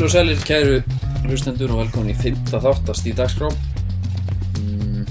[0.00, 0.76] Heil og sælir kæru
[1.26, 2.38] hlustendur og velkomin í 5.
[2.48, 3.50] þáttast í dagskrá
[4.56, 5.02] mm,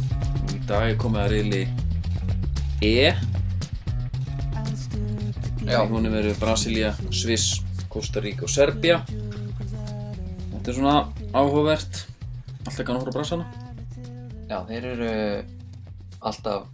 [0.55, 1.59] Í dag er komið að reyli
[2.81, 3.11] E
[5.61, 5.77] Já.
[5.77, 10.97] Í honum eru Brasilia, Sviss, Costa Rica og Serbia Þetta er svona
[11.37, 12.03] áhugavert
[12.65, 13.45] Alltaf kannu hóra brasana
[14.49, 15.15] Já, þeir eru
[16.17, 16.65] alltaf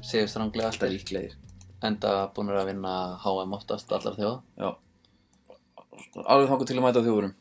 [0.00, 1.36] séu stranglega Alltaf líklegir
[1.84, 4.38] enda búin að vinna HM oftast allar þjóða.
[4.56, 4.78] Já
[6.24, 7.34] Alveg þangur til að mæta þjóðurum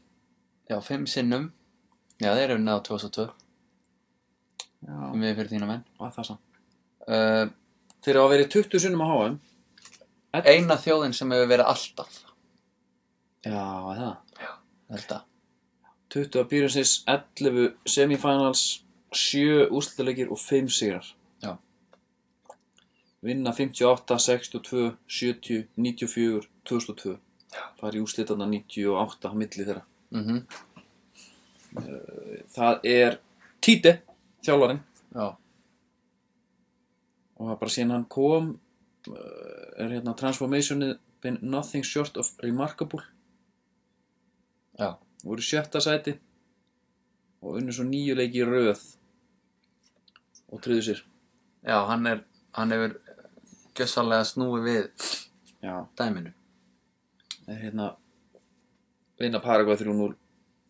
[0.70, 1.48] Já, fimm sinnum.
[2.20, 3.28] Já, þeir eru unnið á 2002
[4.80, 5.86] Já, við fyrir þína menn.
[5.98, 6.42] hvað það sann?
[7.10, 7.46] Uh,
[8.06, 9.40] Þeir hafa verið 20 sinnum á HM
[10.46, 12.20] eina þjóðin sem hefur verið alltaf,
[13.44, 13.64] Já,
[13.98, 15.24] það held að.
[16.14, 18.64] 20 appearances, 11 semifinals,
[19.14, 21.06] 7 úrslutalegir og 5 sigrar.
[21.44, 21.56] Já.
[23.26, 27.18] Vinna 58, 62, 70, 94, 2002.
[27.50, 29.84] Í úrslitarna 98 á milli þeirra.
[30.14, 30.42] Mm
[32.56, 33.20] Það er
[33.62, 34.02] Tite,
[34.46, 34.80] þjálfarinn.
[35.14, 35.36] Já,
[37.40, 38.48] Og það bara síðan hann kom,
[39.08, 39.16] uh,
[39.80, 43.04] er hérna transformationið been nothing short of remarkable.
[44.80, 46.14] já, voru sjötta sæti
[47.42, 48.82] og unnu svo nýju leiki röð
[50.52, 51.02] og tryðu sér.
[51.64, 53.00] já, hann er, hann hefur
[53.76, 54.90] gjössalega snúið við
[55.62, 55.86] Já.
[55.96, 56.32] dæminu.
[57.50, 57.90] Er hérna
[59.20, 60.16] vinna Paraguay 3-0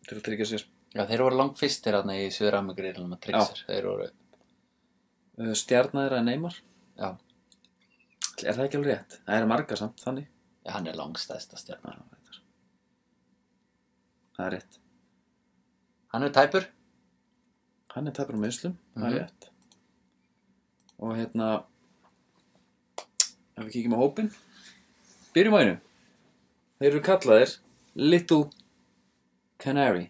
[0.08, 0.64] til að tryggja sér.
[0.96, 3.66] Já, þeir voru langt fyrstir hérna í Suður-Ameríkriðlum að tryggja sér.
[3.70, 4.10] Þeir voru,
[5.40, 6.52] Uh, Stjarnar er Neymar.
[6.98, 7.16] já,
[8.44, 9.14] Er það ekki alveg rétt?
[9.24, 10.26] Það er marga samt, þannig.
[10.66, 11.94] já, hann er langstæðsta stjarnar.
[11.96, 12.42] Já, þetta er-
[14.36, 14.78] Það er rétt.
[16.12, 16.66] Hann er tæpur.
[17.94, 19.18] Hann er tæpur á meðslum, það er Mhm.
[19.18, 19.48] rétt.
[20.98, 21.64] Og hérna,
[23.56, 24.30] ef við kíkjum á hópinn,
[25.34, 25.80] byrjum á einu.
[26.80, 27.50] Þeir eru kallaðir
[27.94, 28.44] Little
[29.60, 30.06] Canary.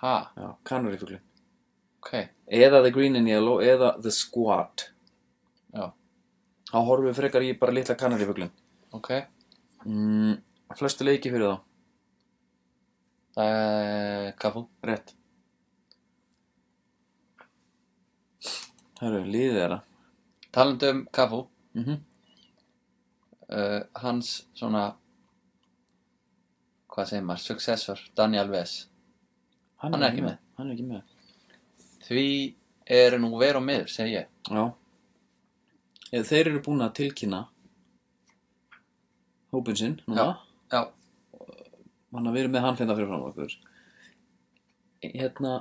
[0.00, 1.20] Ha, Já, kanarífuglin.
[2.00, 2.12] ok,
[2.46, 4.84] eða The Green and Yellow eða The Squad
[5.74, 5.88] já,
[6.70, 8.52] þá horfum við frekar í bara litla kanarífuglin
[8.94, 9.10] ok.
[9.84, 10.36] mm,
[10.78, 11.58] flestu leiki fyrir þá
[13.38, 14.62] Það er Kafu.
[14.86, 15.12] rétt
[19.02, 19.80] Hörru, liðið þeirra
[20.54, 21.42] Talandi um Kafu,
[21.74, 21.98] mm -hmm.
[23.50, 24.86] uh, hans svona
[26.98, 28.72] hvað segir maður, successor Daniel Ves
[29.78, 30.36] hann, er ekki með.
[30.58, 31.14] hann er ekki með.
[32.08, 32.24] Því
[32.98, 34.28] er nú ver og miður, segi ég.
[34.50, 34.64] Já.
[36.10, 37.42] Eða Þeir eru búin að tilkynna
[39.54, 40.28] hópin sinn núna.
[40.72, 40.82] Já,
[42.12, 43.58] hann að við erum með hann fyrir fram okkur.
[45.04, 45.52] Hérna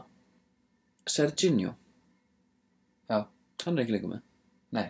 [1.08, 1.76] Serginho.
[3.08, 3.22] Já,
[3.64, 4.24] hann er ekki lengur með.
[4.76, 4.88] Nei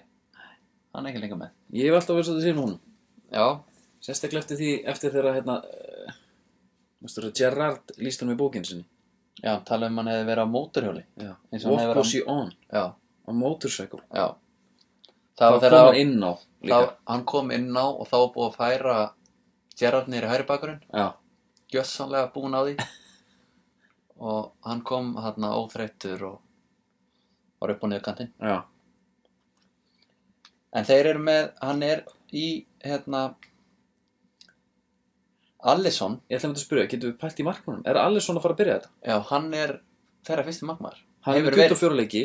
[0.98, 1.52] hann er ekki lengur með.
[1.78, 2.80] Ég hef alltaf verið að þetta sé núna
[3.28, 3.48] já,
[4.08, 5.56] Sérstaklega eftir því, eftir þeirra hérna
[7.04, 8.86] Veistu það, Gerrard líst hann með bókinu sinni?
[9.44, 11.04] Já, tala um hann hefði verið á mótorhjóli.
[11.22, 11.32] Já,
[11.68, 12.52] What was he on?
[12.74, 12.94] já,
[13.28, 14.36] A motorcycle já.
[15.38, 16.78] Það það kom hann inn á líka.
[16.78, 18.96] Þá, hann kom inn á og þá var búið að færa
[19.78, 21.14] Gerrard í hæri bakurinn Já,
[21.70, 22.78] gjössanlega búinn á því.
[24.18, 26.40] Og hann kom hérna óþreyttur og
[27.62, 28.32] var upp á niðurkantinn.
[28.42, 28.64] Já,
[30.74, 32.02] en þeir eru með, hann er
[32.34, 33.36] í hérna
[35.60, 37.86] Allison ég ætla að spyrja, getum við pælt í markmannum?
[37.90, 38.92] Er Alisson að fara að byrja þetta?
[39.10, 39.74] já, hann er
[40.28, 41.72] þeirra fyrsti magmar Hann Hefur með verið.
[41.82, 42.22] 24 leiki.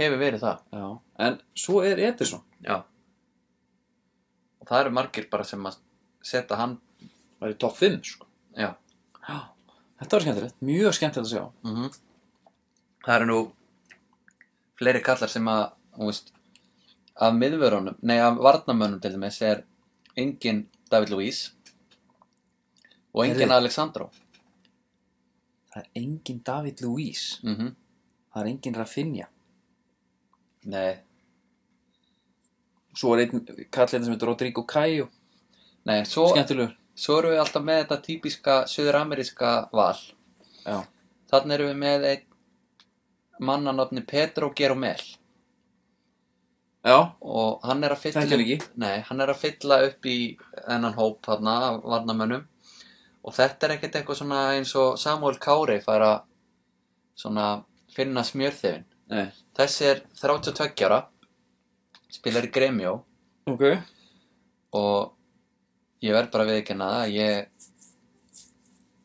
[0.00, 0.60] Hefur verið það.
[0.72, 0.84] Já,
[1.26, 2.40] en svo er Ederson.
[2.64, 2.78] Já.
[4.62, 5.76] Og það eru margir bara sem að
[6.24, 6.78] setja hann
[7.42, 8.26] Það er í topp 5, sko.
[8.56, 8.68] Já.
[9.26, 9.36] Já,
[9.98, 11.44] þetta var skemmtilegt, mjög skemmtilegt að sjá.
[11.66, 11.90] Mm
[13.02, 13.38] það eru nú
[14.78, 15.64] fleiri kallar sem að
[15.96, 16.30] þú veist,
[17.18, 19.64] af miðvörunum nei, af varnamönnum til dæmis er
[20.18, 21.40] engin David Luiz
[23.14, 23.50] og engin.
[23.52, 24.10] Alexandro
[25.72, 27.70] Það er engin David Luiz mm
[28.32, 29.26] Það er engin Rafinha.
[30.72, 30.92] Nei,
[32.96, 33.42] Svo er einn
[33.72, 35.08] kall hérna sem heitir Rodrigo Caio.
[35.88, 36.74] Nei, svo, Skemmtilegur.
[36.94, 39.98] svo erum við alltaf með þetta típiska söður-ameríska val.
[40.64, 40.78] Já,
[41.32, 42.26] þannig erum við með einn
[43.42, 45.00] mannanafni Pedro Geromel
[46.84, 48.58] já, og hann er að fylla ekki.
[48.76, 50.18] nei, hann er að fylla upp í
[50.66, 52.44] þennan hóp þarna varnamönnum
[53.22, 56.18] og þetta er ekkert eitthvað svona eins og Samuel Kári fær að
[57.22, 57.46] svona
[57.92, 59.26] finna smjörþefin nei.
[59.56, 61.02] Þessi er 32 ára
[62.12, 63.00] spilar í Gremjó
[63.50, 63.64] Ok.
[64.78, 65.12] Og
[66.04, 67.66] ég verð bara að viðkynna það að ég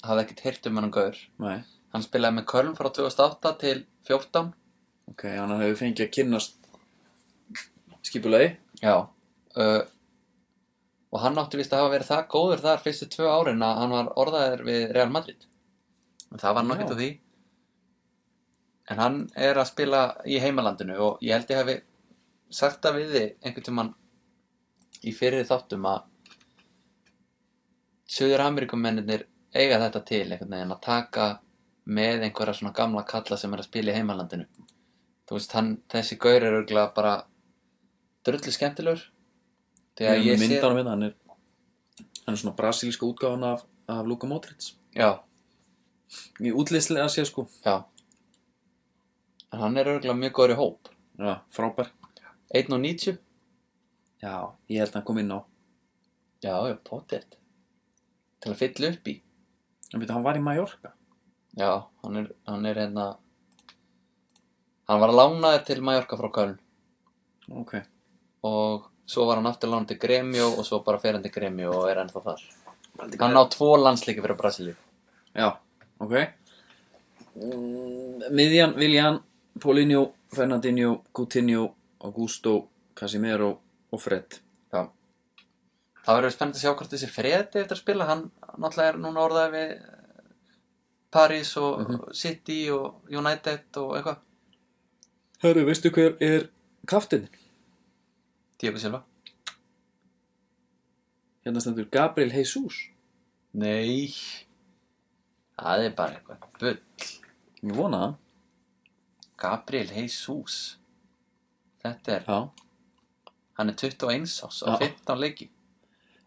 [0.08, 1.18] hafði ekkert heyrt um hann gaur.
[1.42, 1.58] Nei.
[1.94, 3.78] Hann spilaði með Köln frá 2008 til
[4.08, 4.54] 14
[5.08, 6.58] Ok, hann hefur fengið að kynnast
[8.06, 8.52] skipulegi
[8.84, 9.08] já.
[9.58, 9.82] Uh,
[11.18, 13.94] og hann átti vist að hafa verið það góður þar fyrstu tvö árin að hann
[13.96, 15.48] var orðaður við Real Madrid.
[16.30, 17.08] En það var nokkert á því.
[18.94, 19.18] En hann
[19.48, 21.76] er að spila í heimalandinu og ég held ég hafi
[22.60, 23.92] sagt það við þig einhvern tímann
[25.02, 26.06] í fyrir þáttum að
[28.08, 29.26] Suður Amerikumennir
[29.58, 31.28] eiga þetta til einhvern veginn að taka
[31.98, 34.46] með einhverja svona gamla kalla sem er að spila í heimalandinu.
[35.28, 37.20] Þú veist, hann, þessi gaur er örgulega bara
[38.28, 39.08] drullu skemmtilegur
[39.98, 41.16] þegar ég sé myndanum við hann er
[42.26, 44.74] hann er svona brasilíska útgáfan af, af Luka Modric.
[44.96, 45.22] Já,
[46.44, 47.48] í útlýslega sé sko.
[47.66, 47.86] Já.
[49.54, 50.90] En hann er örgulega mjög góður í hóp.
[51.18, 51.94] Já, frábær.
[52.56, 53.18] 1.90
[54.24, 54.34] já,
[54.72, 55.40] ég held að hann kom inn á.
[56.44, 57.26] Já, já, potið
[58.38, 59.16] til að fylla upp í.
[59.94, 60.94] En veit, hann var í Mallorca.
[61.58, 61.72] Já,
[62.04, 63.08] hann er, hann er hérna
[64.88, 66.60] hann var lánaður til Mallorca frá Köln.
[67.48, 67.78] Ok,
[68.48, 71.72] og svo var hann aftur lánaður til Gremio og svo bara fer hann til Gremio
[71.80, 72.44] og er ennþá þar
[73.22, 74.76] hann á tvo landsleiki fyrir Brasilíu
[75.38, 75.52] já,
[76.00, 76.14] ok
[77.36, 79.22] mm, miðjan, Viljan
[79.62, 81.72] Paulinho, Fernandinho, Coutinho
[82.06, 83.56] Augusto, Casimiro
[83.92, 84.38] og Fred
[84.74, 84.84] Já.
[86.06, 88.22] Það verður spennandi að sjá hvort þessi Fredi eftir að spila, hann
[88.60, 89.80] náttúrulega er núna orðað við eh,
[91.12, 92.14] Paris og Mhm.
[92.14, 94.18] City og United og eitthvað.
[95.44, 96.48] Herru, veistu hver er
[96.88, 97.28] kaftinn?
[98.62, 99.04] Diego Silva.
[101.46, 102.80] Hérna stendur Gabriel Jesus
[103.58, 104.12] Nei,
[105.58, 106.48] það er bara eitthvað.
[106.62, 106.80] Bull.
[107.64, 108.16] Ég vona það
[109.38, 110.78] Gabriel Jesus.
[111.82, 112.68] Þetta er, Já
[113.58, 114.78] hann er 21 ás Já.
[114.78, 115.50] 15 leiki.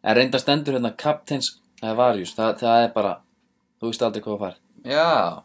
[0.03, 3.13] En reynda stendur hérna Captains Avarius það, það er bara,
[3.81, 4.57] þú veist aldrei hvað það fær
[4.91, 5.43] Já.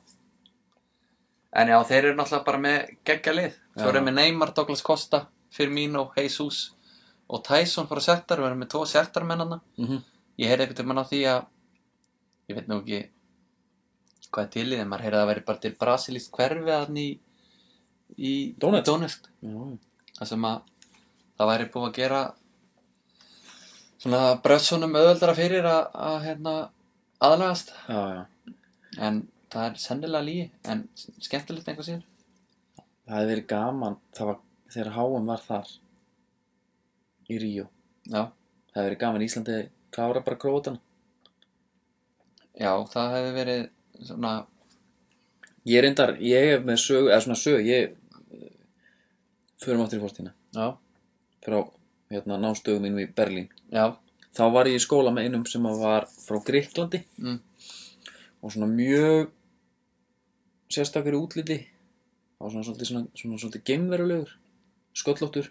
[1.56, 3.54] En já, þeir eru náttúrulega bara með geggja lið.
[3.78, 3.92] Svo Já.
[3.94, 5.22] erum við Neymar, Douglas Costa,
[5.52, 6.75] Firmino, Jesus
[7.28, 8.42] og Tyson fór að settar.
[8.42, 9.60] Við erum með tvo settarmennana.
[9.78, 10.02] mm -hmm.
[10.38, 11.46] Ég heyrði einhvern veginn á því að
[12.50, 13.10] ég veit nú ekki
[14.32, 16.98] hvað er til í þeim, maður heyrði að það væri bara til brasilískt hverfi að
[16.98, 17.20] í
[18.18, 19.30] í Donetsk.
[20.18, 20.62] Það sem að
[21.38, 22.22] það væri búið að gera
[23.98, 26.54] svona brössunum auðveldara fyrir að, að hérna
[27.24, 28.26] aðlagast já, já
[29.02, 32.04] en það er sennilega lígi en skemmtilegt einhver síður
[33.06, 34.38] Það hefði verið gaman það var,
[34.74, 35.74] þegar HM var þar
[37.30, 37.70] í Ríó.
[38.06, 38.32] Já,
[38.76, 39.54] Það hefði verið gaman Íslandi
[39.96, 40.82] klára bara krótana
[42.60, 43.62] já, það hefði verið
[44.10, 44.34] svona,
[45.66, 47.96] Ég er reyndar, ég hef með sög eða svona sög, ég
[48.36, 48.50] eh,
[49.64, 50.68] förum áttur í fórstína já,
[51.42, 51.56] frá
[52.14, 53.48] hérna, námstöðum mínum í Berlín.
[53.74, 53.96] Já.
[54.36, 57.40] Þá var ég í skóla með einum sem að var frá Gríklandi mm,
[58.44, 59.32] og svona mjög
[60.76, 61.60] sérstakar í útliti.
[62.44, 64.34] Og svona svolítið, svona, svona svolítið geimverulegur
[64.96, 65.50] sköllóttur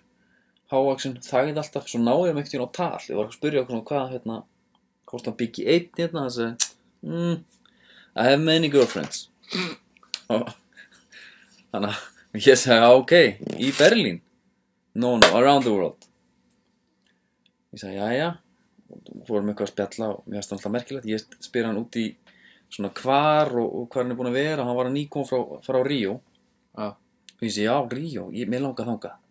[0.74, 3.02] hávaxinn, þagði alltaf, svo náði mig ekkert á tal.
[3.08, 4.42] Ég var að spyrja okkur hvað hérna
[5.10, 6.70] hvort hann byggi einn hérna hann segi,
[7.06, 7.36] mm,
[8.14, 9.28] I have many girlfriends.
[10.28, 13.12] Þannig að ég segi, "Já, ok,
[13.58, 14.20] í Berlín?
[14.94, 16.06] No, no, around the world.
[17.72, 18.38] Ég segi, jæja
[18.94, 21.06] og fórum eitthvað að spjalla og mér finnst það alltaf merkilegt.
[21.06, 22.14] Ég spyr hann út í
[22.70, 24.64] svona hvar og, og hvar hann er búin að vera.
[24.64, 26.20] Hann var að nýkom frá, frá Ríó.
[26.76, 29.23] Já, og ég segi, já, Ríó, ég, mér langar þangað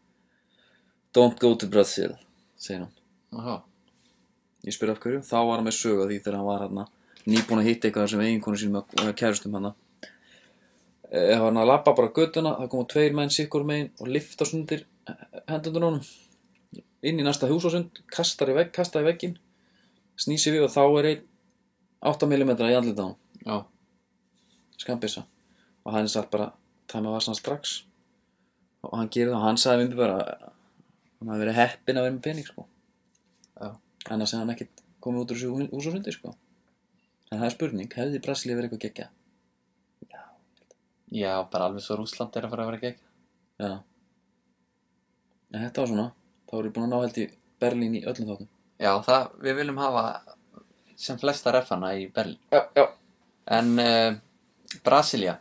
[1.14, 2.18] don't go to Brazil
[2.58, 2.92] segir hann.
[3.34, 3.56] Já,
[4.68, 6.84] ég spyr af hverju, þá var hann með sög á því þegar hann var hann
[7.24, 9.74] nýbúin að hitta eitthvað sem eiginkonu sínum og kærustum hann
[11.14, 14.86] ef hann að labba bara göttuna það koma tveir menn sikkur megin og lifta sundir
[15.50, 16.06] hendundur honum.
[17.04, 19.38] Inn í næsta húsásund kastar í vegg, kastar í veggin
[20.18, 21.24] snýsi við og þá er einn
[22.14, 23.06] 8 mm í andlita
[23.46, 23.56] á
[24.80, 25.26] skambissa
[25.84, 26.52] og hann satt bara
[26.88, 27.84] tæma varsan strax.
[28.84, 30.18] Og hann gerir það og hann sagði mig bara
[31.30, 32.66] hafi verið heppinn að vera með pening sko.
[33.60, 33.70] Já.
[34.10, 36.34] annars hefði hann ekkert komið út úr þessu hús og sundi sko.
[37.32, 39.10] En það er spurning, hefði Brasilía verið eitthvað geggja?
[41.14, 43.02] já, bara alveg svo Rússland er að fara að vera gegg
[43.62, 43.74] Já.
[45.54, 46.06] En þetta var svona,
[46.50, 47.26] þá erum við búin að ná held í
[47.62, 48.48] Berlín í öllum þáttum.
[48.82, 50.06] Já, það, við viljum hafa
[51.04, 52.40] sem flesta refana í Berlín.
[52.50, 52.88] Já, já.
[53.54, 54.16] En uh,
[54.82, 55.38] Brasilia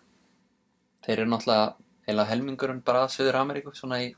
[1.02, 1.70] Þeir eru náttúrulega
[2.06, 4.12] heila helmingurinn bara að Suður Ameríku svona í,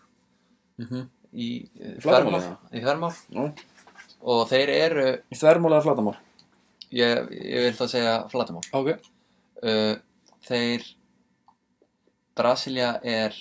[0.80, 1.04] mm -hmm.
[1.34, 1.48] Í
[2.02, 3.12] þvermál, í þvermál
[4.24, 6.16] og þeir eru Í þvermál eða flatamál?
[6.94, 8.94] ég, ég vil þá segja flatumál Ok.
[9.64, 9.96] Uh,
[10.44, 10.84] Þeir
[12.36, 13.36] Brasilia er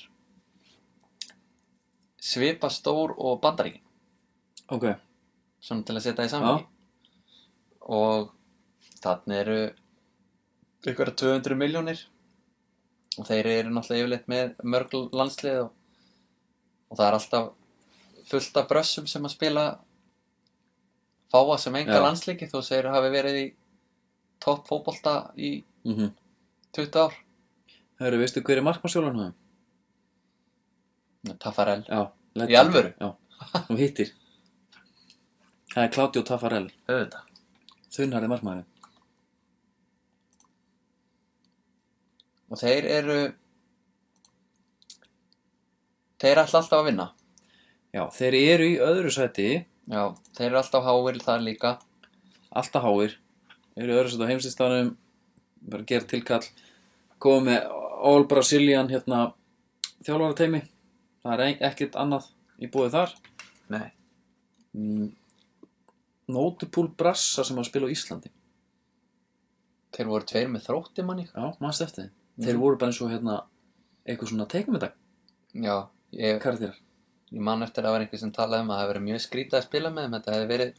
[2.24, 3.82] svipa stór og bandaríkin.
[4.72, 4.86] Ok,
[5.60, 6.64] svona til að setja í samhengi.
[7.92, 8.30] Og
[9.04, 9.58] þarna eru
[10.88, 12.06] ykkur 200 miljónir
[13.20, 15.74] og þeir eru náttúrulega yfirleitt með mörg landslið og,
[16.88, 17.52] og það er alltaf
[18.30, 19.66] fullt af brössum sem að spila
[21.34, 22.04] fáa sem enga Já.
[22.06, 23.46] landsleiki þó segir hafi verið í
[24.44, 25.56] topp fótbolta í
[25.88, 26.12] mm
[26.74, 27.14] 20 ár
[28.02, 29.34] Hörru, veistu hver er markmannsjólan hann?
[31.40, 32.10] Taffarel, Já.
[32.50, 32.90] Í alvöru?
[33.00, 33.14] Já,
[33.70, 34.10] þú hittir
[35.74, 37.30] Það er Claudio Taffarel auðvitað
[37.94, 38.70] Þunnarði markmaðurinn
[42.54, 43.18] og þeir eru
[46.22, 47.08] þeir ætla alltaf að vinna
[47.94, 49.48] Já, þeir eru í öðru sæti.
[49.90, 51.74] Já, þeir eru alltaf háir þar líka.
[52.50, 53.18] Alltaf háir.
[53.78, 54.94] Eru í öðru sæti á heimslistanum.
[55.70, 56.44] Bara gera tilkall.
[57.24, 57.74] Komið með
[58.04, 59.26] All Brazilian hérna
[60.04, 60.60] Þjálfara teimi
[61.24, 62.26] Það er ekkert annað
[62.60, 63.14] í búið þar.
[63.72, 63.86] Nei,
[64.76, 65.06] mm.
[66.34, 68.32] Notupúl Brassa sem var að spila á Íslandi.
[69.94, 72.14] Þeir voru tveir með þrótti manni Já, mannst eftir þeim?
[72.44, 73.36] Þeir voru bara eins og hérna
[74.04, 74.96] Eitthvað svona teikmyndag
[75.54, 75.76] já,
[76.18, 76.80] ég, Karakterar
[77.34, 79.22] ég man eftir að það var einhver sem talaði um að það hefði verið mjög
[79.24, 80.74] skrítið að spila með þeim þetta hefði verið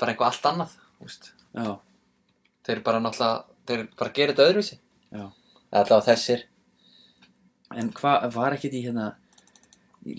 [0.00, 0.76] bara eitthvað allt annað
[2.66, 4.78] þeir bara náttúrulega þeir bara gera þetta öðruvísi.
[5.70, 6.44] Allavega þessir.
[7.78, 9.06] En hvað var ekkert í hérna
[10.02, 10.16] í,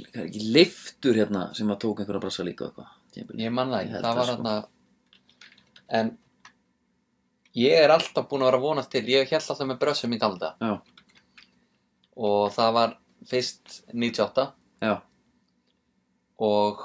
[0.54, 2.94] leiftur hérna sem að tók einhverja brassa líka eitthvað?
[3.42, 4.54] Ég man það ekki, það var hérna
[5.92, 6.14] En
[7.60, 10.54] Ég er alltaf búinn að vera vonast til Ég held alltaf með brössum í talda
[12.16, 12.94] Og það var
[13.28, 14.48] fyrst 98
[14.82, 15.02] já,
[16.38, 16.84] Og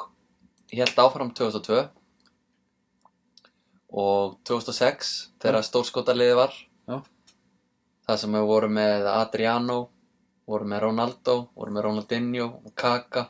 [0.73, 1.88] held áfram 2002
[3.88, 6.57] Og 2006 Þegar stórskotaliði var.
[6.87, 7.00] Já.
[8.07, 9.78] Það sem við vorum með Adriano
[10.47, 13.28] Vorum með Ronaldo Vorum með Ronaldinho Kaka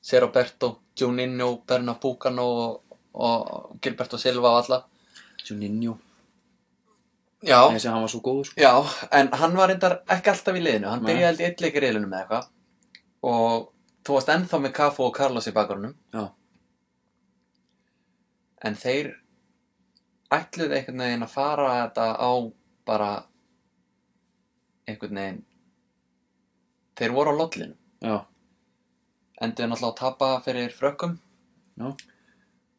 [0.00, 4.78] Seroberto Juninho Bernabúcano og, og Gilberto Silva og alla.
[5.44, 5.98] Juninho
[7.46, 8.58] Já, Þessi hann var svo góður sko.
[8.58, 8.72] Já,
[9.14, 11.10] en hann var reyndar ekki alltaf í liðinu, hann Nei.
[11.12, 12.48] byrjaði held í eitt leik í riðlunum með eitthvað.
[13.30, 13.68] Og
[14.06, 15.94] þú varst ennþá með Cafu og Carlos í bakgrunum.
[16.14, 16.24] Já.
[18.66, 19.12] en þeir
[20.34, 22.30] ætluðu einhvern veginn að fara þetta á
[22.90, 23.10] bara
[24.88, 25.44] einhvern veginn.
[26.98, 28.16] Þeir voru á lollinu Já,
[29.40, 31.14] endur náttúrulega að tapa fyrir frökkum.
[31.78, 31.94] Já.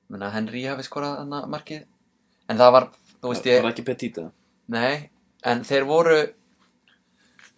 [0.09, 1.85] menna Henry hafi skorað þarna markið.
[2.49, 2.89] En það var,
[3.21, 4.27] þú veist það ég var ekki Petita
[4.69, 5.09] Nei,
[5.49, 6.17] en þeir voru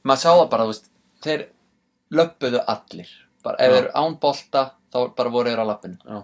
[0.07, 0.87] maður sá það bara, þú veist
[1.25, 1.43] þeir
[2.15, 3.09] löppuðu allir
[3.43, 3.73] bara, ef Já.
[3.75, 4.63] þeir eru án bolta
[4.93, 6.19] þá bara voru þeir á lappinu Já.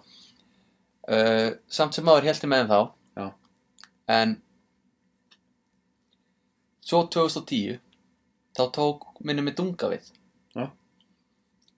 [1.13, 2.79] uh, samt sem maður heldur með þeim þá
[3.21, 3.27] Já.
[4.17, 4.35] en
[6.87, 7.79] svo 2010
[8.57, 10.07] þá tók minni með dunga við
[10.57, 10.67] Já.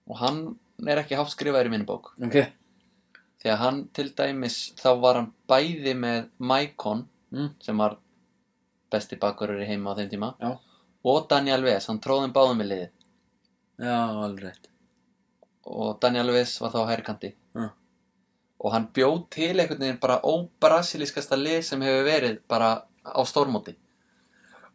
[0.06, 0.42] og hann
[0.88, 2.36] er ekki hátt skrifaður í minni bók Ok,
[3.42, 7.52] því að hann til dæmis þá var hann bæði með Maicon Mm.
[7.62, 7.92] sem var
[8.92, 10.50] besti bakverður í heima á þeim tíma Já.
[11.12, 12.90] og Daniel Ves, hann tróðum báðum með liðið
[13.86, 14.70] já, alveg rétt
[15.70, 17.68] og Daniel Ves var þá á hægri kanti Já.
[18.60, 22.72] og hann bjóð til einhvern veginn bara óbrasilískasta lið sem hefur verið bara
[23.04, 23.76] á stórmóti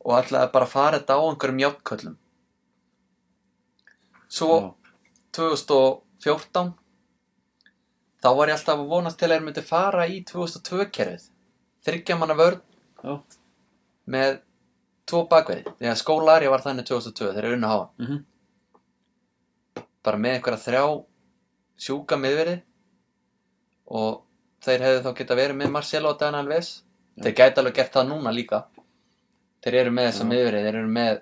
[0.06, 2.18] og ætlaði bara að fara þetta á einhverjum játköllum
[4.36, 4.74] svo Já.
[5.36, 6.74] 2014
[8.24, 11.26] þá var ég alltaf að vonast til að þeir myndi fara í 2002 kerfið
[11.86, 12.62] þryggja manna vörn
[13.04, 13.20] Já.
[14.12, 14.40] Með
[15.10, 17.86] tvo bakverði því að skólari var þannig 2002 þeir eru unna háa.
[18.02, 18.24] Mhm.
[20.06, 20.84] bara með einhverja þrjá
[21.82, 22.60] sjúka miðverði
[23.90, 24.20] og
[24.66, 26.70] þeir hefðu þá geta verið með Marcelo og Daniel Ves
[27.18, 27.24] Já.
[27.24, 28.60] þeir gæti alveg gert það núna líka.
[29.64, 30.30] Þeir eru með þessa Já.
[30.30, 31.22] miðverði þeir eru með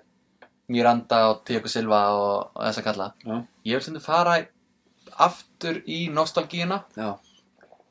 [0.68, 3.06] Miranda og Tiago Silva og, og þessa kalla.
[3.24, 3.36] Já.
[3.64, 4.36] ég vil þau fara
[5.28, 6.82] aftur í nostalgíuna.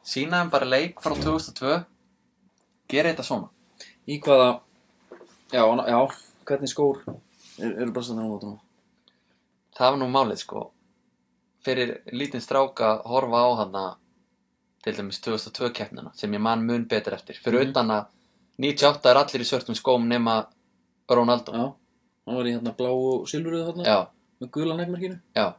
[0.03, 1.85] Sína þeim bara leik frá 2002
[2.91, 3.50] gera þetta svona.
[4.07, 4.59] Í hvaða
[5.53, 6.00] Já, já,
[6.48, 7.01] hvernig skór
[7.62, 8.60] er, eru brassanir á mótunum?
[9.77, 10.62] það var nú málið sko.
[11.65, 13.83] Fyrir lítinn stráka að horfa á hana
[14.83, 17.36] til dæmis 2002 keppnina sem ég man mun betur eftir.
[17.41, 17.69] Fyrir Mhm.
[17.72, 18.05] utan að
[18.60, 20.48] 98 er allir í svörtum skóm nema
[21.10, 21.51] Ronaldo.
[21.53, 21.74] Já,
[22.27, 24.07] hann var í hérna blá og silfruðu þarna já,
[24.41, 25.53] með gula nekkmerkinu já.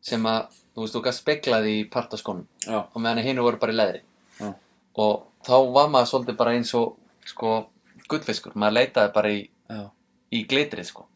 [0.00, 2.46] sem að þú veist þú gæst speklaði í partaskónum.
[2.66, 4.00] Já, og meðan hinu voru bara í leðri.
[4.40, 4.54] Já.
[4.96, 7.66] og þá var maður svolítið bara eins og sko
[8.10, 9.82] gullfiskur, maður leitaði bara í, já,
[10.32, 11.06] í glitri sko.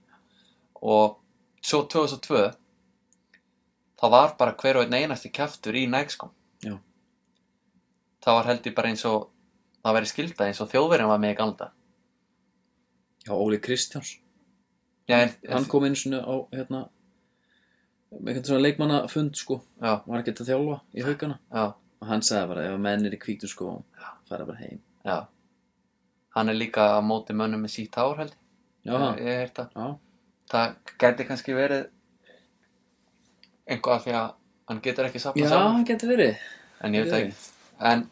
[0.86, 1.16] Og
[1.64, 2.42] svo 2002
[3.96, 6.30] þá var bara hver og einn einasti kjaftur í nægskóm
[6.62, 6.76] Já.
[8.22, 9.30] það var held ég bara eins og
[9.80, 11.70] það væri skilda eins og þjóðverðin var með í galda
[13.26, 14.18] já, Óli Kristjáns.
[15.08, 16.84] Já, en, Hann kom einu svona á hérna
[18.16, 19.60] eitthvað svona leikmannafund sko.
[19.82, 21.38] Já, var ekkert að þjálfa í haugana.
[21.50, 23.72] Já, og hann sagði bara ef menn er í hvítum sko
[24.28, 24.78] fara bara heim.
[25.06, 25.26] Já
[26.36, 28.40] hann er líka á móti mönnum með sítt hár held ég.
[28.86, 30.64] Já, ég, ég heyrt það já,
[31.00, 31.86] gæti kannski verið
[33.66, 34.26] einhvað af því að
[34.70, 36.44] hann getur ekki já, safna sjálfur hann getur verið.
[36.84, 37.54] En ég veit ekki.
[37.90, 38.04] en,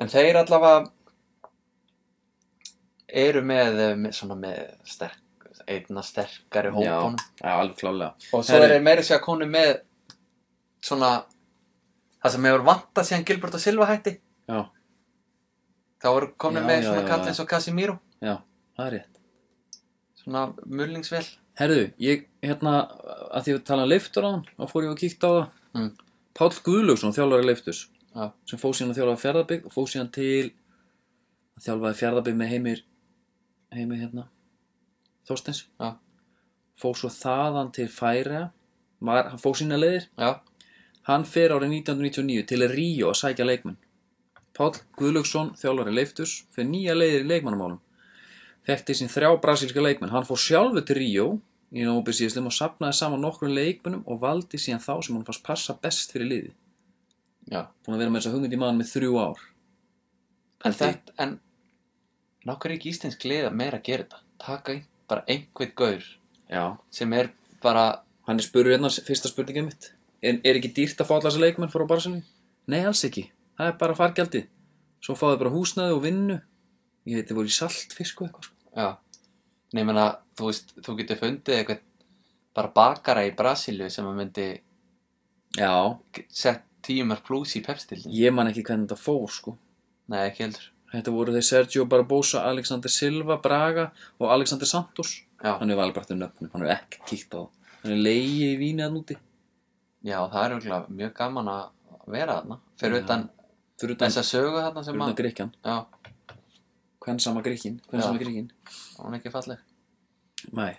[0.00, 0.74] en þeir allavega
[3.24, 7.18] eru með, með svona með sterk, einna sterkari hópunum.
[7.40, 8.78] Já, alveg klálega og svo Herri.
[8.78, 9.74] er meiri sér að konu með
[10.84, 11.12] svona
[12.22, 14.16] það sem hefur vantað síðan Gilbert og Silva hætti.
[14.48, 14.58] Já,
[16.04, 16.10] þá
[16.44, 18.36] konu Já, með svona kall eins og Casimiro já,
[18.76, 19.22] það er rétt
[20.20, 22.70] svona mullingsvel Herðu, ég, hérna,
[23.30, 25.44] að því að tala um leiftur á hann, þá fór ég að kíkta á það.
[25.78, 25.90] Mm.
[26.34, 28.24] Páll Guðlaugsson, þjálfari leiftus, Já.
[28.50, 30.48] sem fóð síðan að þjálfa fjárðabygg og fóð síðan til
[31.54, 32.82] að þjálfaði fjárðabygg með heimir,
[33.70, 34.24] heimir hérna,
[35.30, 35.60] Þorsteins.
[35.78, 35.92] Já.
[36.82, 38.42] Fóð svo þaðan til Færa,
[38.98, 40.10] var, hann fóð sína leiðir.
[40.18, 40.32] já,
[41.04, 43.78] Hann fer árið 1999 til Ríó að sækja leikmenn.
[44.54, 47.80] Páll Guðlaugsson, þjálfari leiftus, fyrir nýja leiðir í leikmannamálum.
[48.64, 50.12] Fekk til sín þrjá brasilíska leikmenn.
[50.14, 51.26] Hann fór sjálfur til Ríó
[51.74, 55.44] í nóbið síðistum og sapnaði saman nokkrum leikmennum og valdi síðan þá sem hann fannst
[55.44, 56.52] passa best fyrir liði.
[57.50, 59.40] já Búin að vera með þessa hugmynd í mann með þrjú ár.
[60.64, 61.40] en þetta, en
[62.46, 66.06] nokkur er ekki íslensk liða meira að gera þetta taka ein, bara einhvern gaur
[66.48, 66.78] Já.
[66.90, 69.90] sem er bara Hann er spurður hérna fyrsta spurningið mitt.
[70.24, 72.22] Er, er ekki dýrt að fá allar þessa leikmenn frá Barcelona?
[72.72, 73.26] Nei, alls ekki.
[73.58, 74.46] Það er bara fargjaldið.
[75.04, 76.36] Svo fáðu bara húsnaði og vinnu.
[77.06, 78.44] Ég veit, þið voru í saltfisku eitthvað.
[78.48, 78.52] sko.
[78.74, 78.88] já,
[79.76, 81.82] nefnir að þú veist, þú getur fundið eitthvað
[82.54, 84.46] bara bakara í Brasilíu sem að myndi
[85.58, 85.98] Já.
[86.30, 89.56] sett tíumar pluss í pepstildin Ég man ekki hvernig þetta fór, sko.
[90.08, 93.88] nei, ekki heldur Þetta voru þeir Sergio Barbosa, Alexander Silva, Braga
[94.20, 95.22] og Alexander Santos.
[95.42, 97.48] já, Hann alveg brætt um nöfnum, hann hefur ekki kíkt á það.
[97.82, 99.16] Hann er leiði í víni að núti.
[100.02, 101.70] já, það er mjög gaman að
[102.06, 103.30] vera þarna fyrir utan
[103.84, 105.52] Fyrir utan, þessa sögu þarna sem að Gríkjan.
[105.64, 105.76] já,
[107.04, 108.06] Hvern sama Gríkin, hvern Já.
[108.08, 108.46] sama Gríkin.
[108.98, 109.58] hún er ekki falleg
[110.56, 110.74] Nei.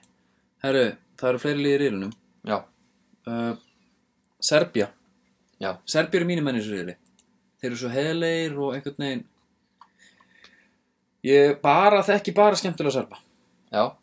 [0.63, 0.84] Herru,
[1.18, 2.13] það eru fleiri liðir í riðlunum.
[2.46, 2.63] já,
[3.28, 3.56] Uh,
[4.39, 4.91] Serbia.
[5.60, 5.72] Já.
[5.89, 6.94] Serbia eru mínir menn í riðli.
[7.58, 9.24] Þeir eru svo heðleir og einhvern veginn.
[11.26, 13.18] Ég bara þekki bara skemmtilega serba.
[13.74, 13.96] já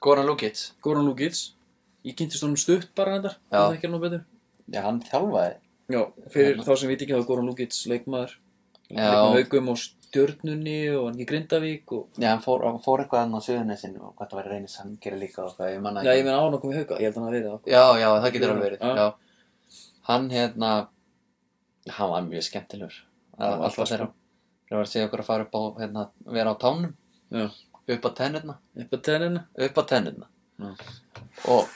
[0.00, 1.52] Goran Lukic Goran Lukic.
[2.04, 3.36] Ég kynntist honum stutt bara þetta.
[3.52, 3.58] Já.
[3.60, 4.24] Það þekkir hann nú betur.
[4.72, 5.54] já, hann þjálfaði
[5.90, 6.66] Já, fyrir Hérna.
[6.66, 8.36] þá sem veit ekki þá Goran Lukic leikmaður.
[8.90, 13.24] Leikmaður haugum og stjörnunni og hann í Grindavík og já, hann fór, hann fór eitthvað
[13.24, 16.12] hann á Suðunesinu og hvað það væri reynir sangeri líka og hvað, ég manna Já,
[16.18, 17.84] ég á hann að koma í hauga, ég held að hann að verið það já,
[18.02, 18.94] já, það getur alveg verið Já.
[19.00, 19.76] já.
[20.10, 20.70] hann hérna
[21.90, 22.96] hann var mjög skemmtilegur.
[23.38, 26.92] Alltaf, þeirra þeir var að segja okkur að fara upp á hérna, vera á tánum.
[27.30, 27.46] Já,
[27.94, 30.26] upp á tennurna upp að tennina upp á tennurna
[30.60, 30.70] Já.
[31.50, 31.70] og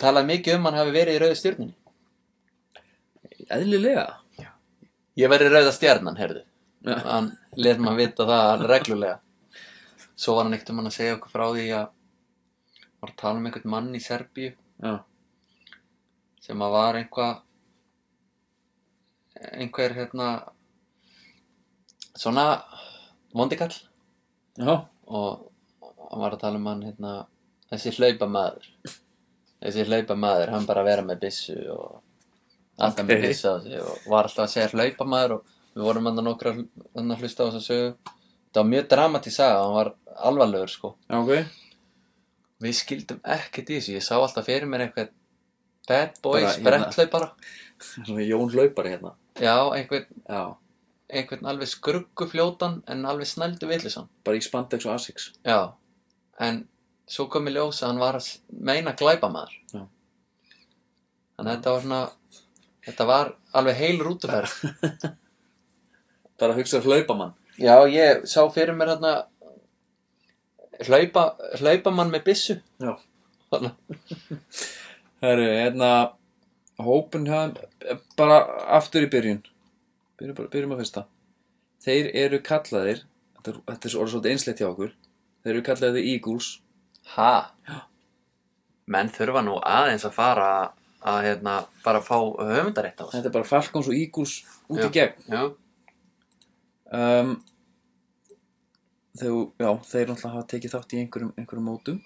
[0.00, 1.38] talaði mikið um hann hafi verið í rauðu
[3.48, 4.06] Eðlilega.
[5.18, 6.44] Ég verið rauða stjarnan, heyrðu.
[6.86, 7.26] Já, hann
[7.60, 9.18] lef maður vita það reglulega.
[10.16, 11.86] Svo var hann ekkert um hann að segja okkur frá því að
[13.00, 14.94] var að tala um einhvern mann í Serbíu já,
[16.44, 17.38] sem að var einhvað
[19.56, 20.28] einhver hérna
[22.12, 22.46] svona
[23.32, 23.72] vondikall.
[24.60, 24.74] Já,
[25.08, 25.48] og
[25.80, 27.14] hann var að tala um hann hérna
[27.70, 28.68] þessi hlaupamaður.
[29.60, 32.00] Þessi hlaupamaður, hann bara vera með byssu og
[32.86, 33.26] alltaf með Ok.
[33.28, 36.52] byssu á sig og var alltaf að segja hlaupamaður og við vorum hann að nokkra
[36.56, 37.94] hann að hlusta á þess að sögu.
[38.50, 40.94] Það var mjög dramatísk saga, hann var alvarlegur sko.
[41.10, 41.46] Já, ok.
[42.60, 45.12] Við skildum ekkert í þessu, ég sá alltaf fyrir mér eitthvað
[45.88, 47.30] bad boy, Bara, hérna-
[48.28, 49.14] Jón hlaupari hérna.
[49.40, 50.56] Já, einhvern, Já,
[51.10, 55.30] einhvern alveg skruggufljótan en alveg snældu villisann bara í Spandex og Asics.
[55.44, 55.72] Já,
[56.38, 56.68] en
[57.08, 58.18] svo kom í ljós að hann var
[58.52, 59.56] meina glæpamaður.
[59.72, 59.86] Já.
[61.38, 62.10] Þannig að þetta var svona,
[62.86, 64.54] þetta var alveg heil rútuferð.
[66.40, 69.12] Bara að hugsa hlaupamann Já, ég sá fyrir mér hérna
[70.86, 71.24] hlaupa,
[71.60, 72.56] hlaupamann með byssu.
[72.80, 72.94] Já.
[75.20, 75.90] Herru, hérna
[76.80, 77.56] Hópun hann
[78.16, 78.40] Bara
[78.78, 79.42] aftur í byrjun
[80.20, 81.04] Byrjum, bara, byrjum að fyrsta
[81.84, 83.04] Þeir eru kallaðir
[83.36, 84.94] Þetta er, þetta er orðið svolítið einslegt hjá okkur
[85.42, 86.50] Þeir eru kallaðir The Eagles
[87.16, 87.32] ha?
[88.90, 90.50] Menn þurfa nú aðeins að fara
[91.00, 93.16] að hérna, bara fá höfundarétt á þessu.
[93.16, 94.34] Þetta er bara Falcons og Eagles
[94.68, 95.42] út í gegn Já,
[96.92, 97.32] um,
[99.20, 101.96] Þegar, já, þeir náttúrulega hafa tekið þátt í einhverjum, einhverjum mótum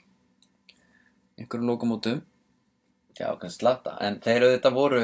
[1.38, 2.22] einhverjum lokamótum
[3.18, 3.96] já, kannski slata.
[4.02, 5.00] En þeir auðvitað voru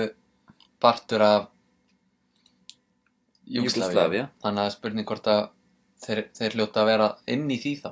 [0.82, 1.48] partur af.
[3.50, 4.28] Júgoslavía.
[4.42, 5.40] Þannig að spurning hvort að
[6.04, 7.90] þeir, þeir hljóta að vera inn í því þá.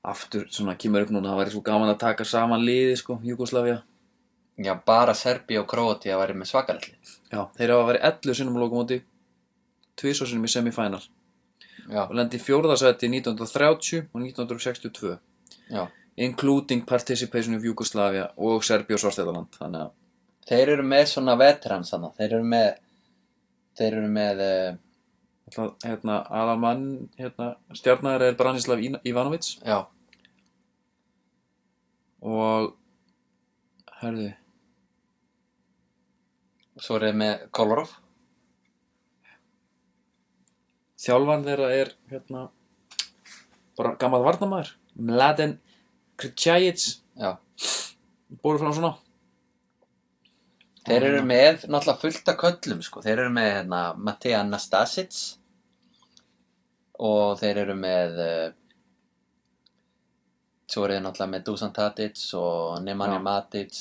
[0.00, 3.82] aftur, svona kemur upp núna það væri svo gaman að taka saman liði sko, Jugoslavia
[4.60, 6.92] Já, bara Serbi og Króati að væri með svakalli.
[7.32, 8.98] já, þeir hafa verið 11 sinnum á lokamóti
[10.00, 11.00] tvisvar sinnum í semifinal
[11.90, 15.16] Já, og lendi í fjórðasæti 1930 og 1962
[15.70, 15.86] já.
[16.16, 19.96] including participation of Jugoslavia og Serbia og Svartæðaland þannig að
[20.50, 22.14] Þeir eru með svona veterans þannig.
[22.16, 22.68] Þeir eru með,
[23.78, 26.86] þeir eru með, uh, hérna, aðalmann,
[27.20, 29.76] hérna, stjarnar er Branislav Ivanovic já,
[32.20, 32.72] og,
[34.00, 34.30] herðu,
[36.80, 37.92] svo eru þeir með Kolarov.
[41.00, 42.46] þjálfan þeirra er, hérna,
[43.78, 45.56] bara gammal varnamaður, Mladen
[46.20, 47.38] Krčajic, Já.
[48.42, 48.92] búið frá svona.
[50.84, 53.02] Þeir eru með náttúrulega fullt af köllum, sko.
[53.04, 55.18] Þeir eru með, hérna, Matej Anastasic
[57.00, 58.48] og þeir eru með, uh,
[60.68, 63.20] svo eru þeir náttúrulega með Dusan Tadic og Nemanja.
[63.24, 63.80] Matic,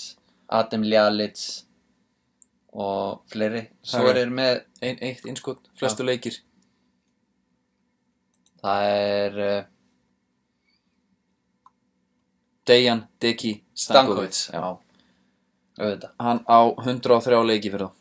[0.60, 1.40] Adem Ljalic
[2.74, 3.64] og fleiri.
[3.84, 6.38] Svo Það er- þeir með, Ein, eitt innskot, flestu leikir.
[8.62, 9.64] það er uh,
[12.68, 14.38] Dejan Deki Stankovic.
[14.54, 14.78] Já,
[15.80, 16.12] auðvitað.
[16.20, 17.94] Hann á 103 leiki fyrir þá.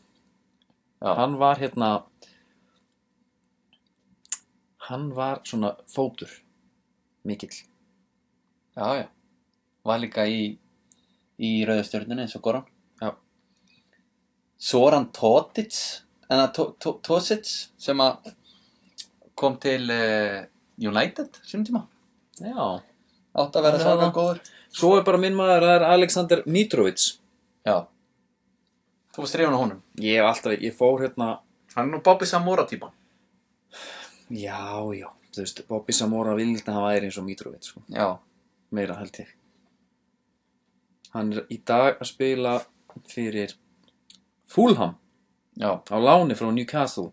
[1.00, 1.12] Já.
[1.20, 1.90] Hann var hérna,
[4.88, 6.30] hann var svona fótur,
[7.24, 7.54] mikill.
[8.76, 9.06] Já, já.
[9.86, 10.58] Var líka í,
[11.38, 12.66] í rauðustjörnunni eins og Goran.
[14.58, 16.60] Soran að
[17.06, 17.46] Tosic
[17.78, 18.32] sem að
[19.38, 20.42] kom til uh,
[20.82, 21.84] United sem tíma.
[22.42, 22.80] Já.
[23.38, 24.40] Átt að vera svaka góður.
[24.74, 27.04] Svo er bara minn maður, það er Alexander Mitrovic.
[27.66, 27.76] Já.
[29.14, 29.84] Þú varst reyfun á honum.
[30.02, 31.36] Ég hef alltaf, ég fór hérna,
[31.74, 32.90] Hann er nú Bobby Samora típan.
[34.30, 34.58] já,
[34.98, 37.82] já, þú veist, Bobby Samora vildi að hann væri eins og Mitrovic, sko.
[37.88, 38.18] Já.
[38.70, 39.28] meira held ég.
[41.14, 42.56] Hann er í dag að spila
[43.08, 43.54] fyrir
[44.48, 44.94] Fulham
[45.58, 45.70] Já.
[45.84, 47.10] á láni frá Newcastle.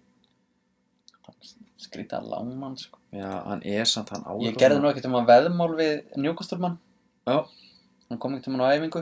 [1.78, 2.98] Skrýta langmann, sko.
[3.14, 4.46] Já, hann er samt, hann áður.
[4.48, 6.80] Ég gerði nú ekkert um að veðmál við Newcastle-mann.
[7.28, 7.46] Já,
[8.10, 9.02] Hann kom ekkert um hann á æfingu.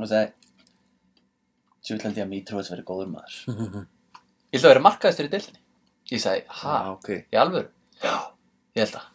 [0.00, 0.32] Og sagði,
[1.84, 3.38] Sjöfnlandi að Mitrovic verið góður maður.
[4.50, 5.60] Ég held að vera markaðistur í deildinni.
[6.10, 7.10] Ég sagði, ha, Já, ok.
[7.30, 7.68] í alvöru?
[8.02, 8.14] Já,
[8.74, 9.06] ég held að.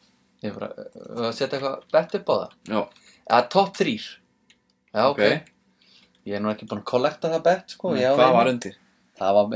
[0.45, 2.55] Ég bara uh, að setja eitthvað bett upp á það.
[2.71, 2.79] Já,
[3.25, 3.95] Eða top 3.
[4.95, 5.19] Já, ok.
[5.19, 5.51] ok.
[6.25, 7.93] Ég er nú ekki búinn að kollekta það bett, sko.
[7.95, 8.37] Ég á Hvað einu.
[8.39, 8.77] var undir?
[9.19, 9.51] Það var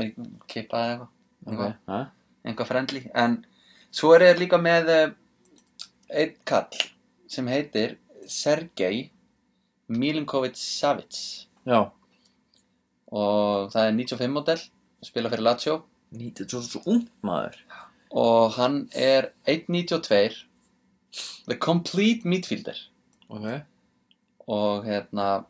[0.52, 1.08] kipað eða eitthvað.
[1.50, 2.00] Ok, hæ?
[2.46, 3.02] Eitthvað friendly.
[3.24, 3.34] En
[3.90, 5.06] svo er ég líka með uh,
[6.14, 6.78] einn kall
[7.30, 7.96] sem heitir
[8.30, 9.10] Sergei
[9.90, 11.18] Milinkovic Savic.
[11.66, 11.90] Já.
[13.10, 14.62] Og það er 95 model.
[15.02, 15.80] Spila fyrir Lazio.
[16.14, 17.58] Nýtið svo svo ung maður.
[18.10, 20.44] Og hann er 1.92.
[21.50, 22.78] The complete midfielder.
[23.30, 23.46] Ok.
[24.50, 25.44] og hérna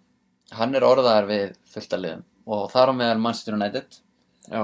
[0.59, 3.99] hann er orðaðar við fullt að liðum og þar á meðal Manchester United
[4.51, 4.63] Já.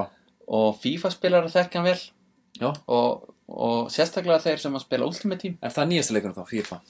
[0.48, 5.42] og FIFA spilar að þekka hann vel og, og sérstaklega þeir sem að spila Ultimate
[5.44, 6.80] Team Er það nýjasta leikunum þá, FIFA?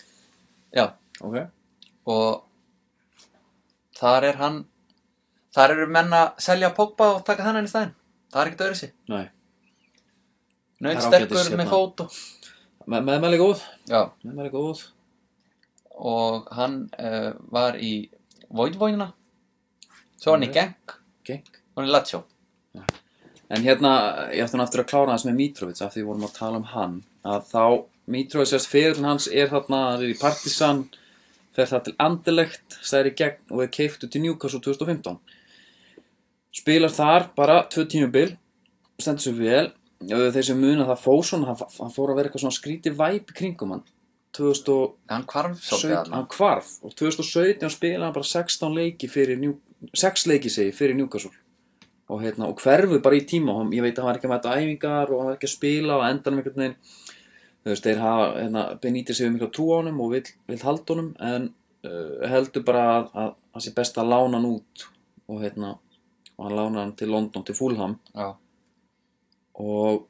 [0.76, 0.87] já,
[1.20, 1.37] Ok.
[2.06, 2.42] og
[3.96, 4.59] þar er hann
[5.56, 7.94] þar eru menn að selja Pogba og taka þennan í staðinn
[8.32, 8.92] það er ekkert öðru sér
[10.85, 11.62] ágætis, sterkur hérna.
[11.62, 12.18] með fót og,
[12.87, 13.62] Me meðmæli góð.
[13.90, 14.82] já, Meðmæli góð.
[15.96, 18.09] og hann uh, var í
[18.59, 19.11] Vojtvojna
[20.16, 20.53] svo var hann í.
[20.55, 20.97] Genk.
[21.27, 21.61] Genk.
[21.75, 22.25] og hann í Lazio
[23.47, 23.90] En hérna,
[24.35, 26.59] ég ætti nú aftur að klára hans með Mitrovic af því við vorum að tala
[26.59, 26.97] um hann.
[27.23, 27.66] Að þá,
[28.11, 30.81] Mitrovic sérst fyrirlin hans er þarna, hann er í Partisan
[31.55, 35.21] fer það til Anderlecht, stæðir í gegn og er keiftu til Newcastle 2015
[36.57, 38.37] spilar þar bara tvö tímubil,
[39.01, 39.66] stendur sér vel.
[40.07, 43.33] Þeir sem muna það fór svona hann, hann fór að vera eitthvað svona skrítið væp
[43.33, 43.85] í kringum hann.
[43.85, 43.95] 2017,
[44.38, 49.55] hann hvarf svolítið hann hvarf og 2017 spilaði hann bara 16 leiki fyrir New,
[49.94, 51.33] 6 leiki segi fyrir Newcastle.
[52.09, 54.29] Og, hérna, og hverfuð bara í tíma og hann- ég veit að hann var ekki
[54.29, 56.77] að mæta æfingar og hann var ekki að spila og á endanum einhvern veginn.
[57.64, 60.94] Þú veist, þeir hafa hérna, Benítez hefur mikla trú á honum og vill, vill halda
[60.94, 61.49] honum en
[61.85, 64.87] uh, heldur bara að, að það sé best að lána hann út
[65.29, 65.72] og hérna
[66.38, 67.99] og hann lána hann til London, til Fulham.
[68.14, 68.37] Já,
[69.57, 70.07] og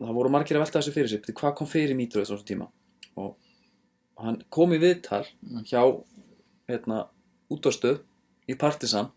[0.00, 2.68] það voru margir að velta þessu fyrir sig "Bíddu, hvað kom fyrir á þessum tíma
[4.20, 5.24] hann kom í viðtal
[5.66, 5.82] hjá
[6.68, 7.06] hérna,
[7.52, 8.00] útastöð
[8.48, 9.10] í Partisan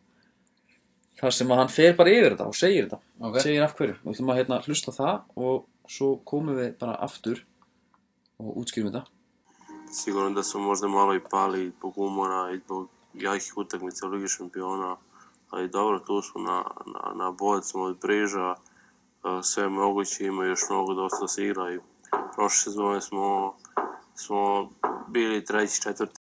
[1.18, 3.00] þar sem að hann fer bara yfir þetta og segir þetta.
[3.28, 3.40] Ok.
[3.42, 3.98] Segir af hverju.
[4.02, 7.42] Og við ætlum að hérna, hlusta það og svo komum við bara aftur
[8.38, 9.06] og útskýrum þetta.
[9.98, 14.28] Sigurno da su možda malo i pali zbog umora i zbog jakih utakmica u Ligi
[14.28, 14.96] šampiona,
[15.50, 20.46] ali dobro, tu su na, na, na bod smo od Briža, e, sve moguće, ima
[20.46, 21.80] još mnogo dosta se igra i
[22.36, 23.56] prošle sezone smo,
[24.16, 24.70] smo
[25.14, 26.22] bili treći, četvrti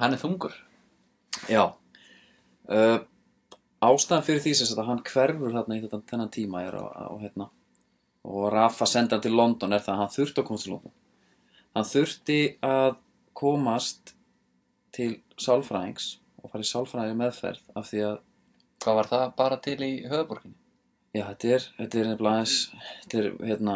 [0.00, 0.54] hann er þungur.
[1.50, 1.72] Já.
[2.68, 3.02] Uh,
[3.82, 6.84] Ástæðan fyrir því sem sagt að hann hverfur þarna í þetta, þennan tíma er á,
[6.86, 7.48] á hérna
[8.22, 10.92] og Rafa senda hann til London er það að hann þurfti að komast til London.
[11.74, 12.92] Hann þurfti að
[13.34, 14.12] komast
[14.94, 18.20] til sálfræðings og fara í sálfræði meðferð af því að
[18.82, 20.56] Hvað var það bara til í höfuborginni?
[21.14, 22.54] Já, þetta er, þetta er nefnilega aðeins,
[23.02, 23.74] þetta er hérna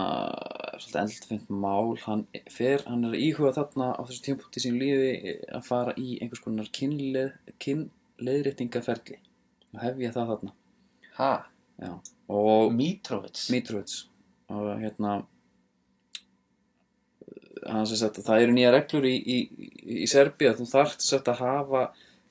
[0.83, 5.37] svolítið eldfimt mál, hann fer, hann er að íhuga þarna á þessu tímpúti sín lífi
[5.57, 7.33] að fara í einhvers konar kynleið,
[7.65, 9.19] kynleiðréttingaferli
[9.75, 10.53] og hefja það þarna,
[11.17, 11.31] Ha?
[11.81, 11.93] já,
[12.29, 13.41] og Mitrovic?
[13.53, 13.95] Mitrovic
[14.53, 15.15] og hérna
[17.67, 19.37] hann sem sagt að það eru nýja reglur í, í,
[20.03, 21.85] í, Serbíu að þú þarft sem sagt að hafa,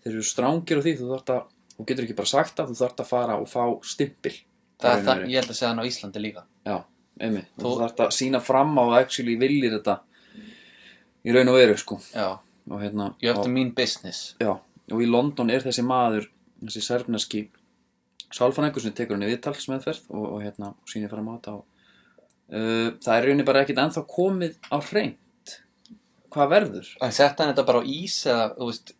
[0.05, 2.77] þeir eru strángir á því, þú þarft að, þú getur ekki bara sagt það, þú
[2.83, 4.35] þarft að fara og fá stimpil
[4.75, 5.29] Það er og það, veru.
[5.31, 6.41] ég held að segja hann á Íslandi líka.
[6.67, 6.75] Já,
[7.19, 7.47] einmitt.
[7.59, 9.99] Þú Þú- þarft að sína fram á að actually viljir þetta
[11.25, 11.99] í raun og veru, sko.
[12.13, 12.37] Já.
[12.69, 14.35] Og hérna, You have og, to mean business.
[14.41, 14.49] já,
[14.91, 16.27] og í London er þessi maður,
[16.63, 17.43] þessi serbneski
[18.33, 21.63] sálfræðingur sem tekur henni viðtalsmeðferð og, og hérna, sýnir fram á þetta og
[22.49, 25.53] uh, það er í rauninni bara ekkit ennþá komið á hreint
[26.33, 26.89] hvað verður.
[27.05, 28.95] En sett hann þetta bara á ís eða, þú veist,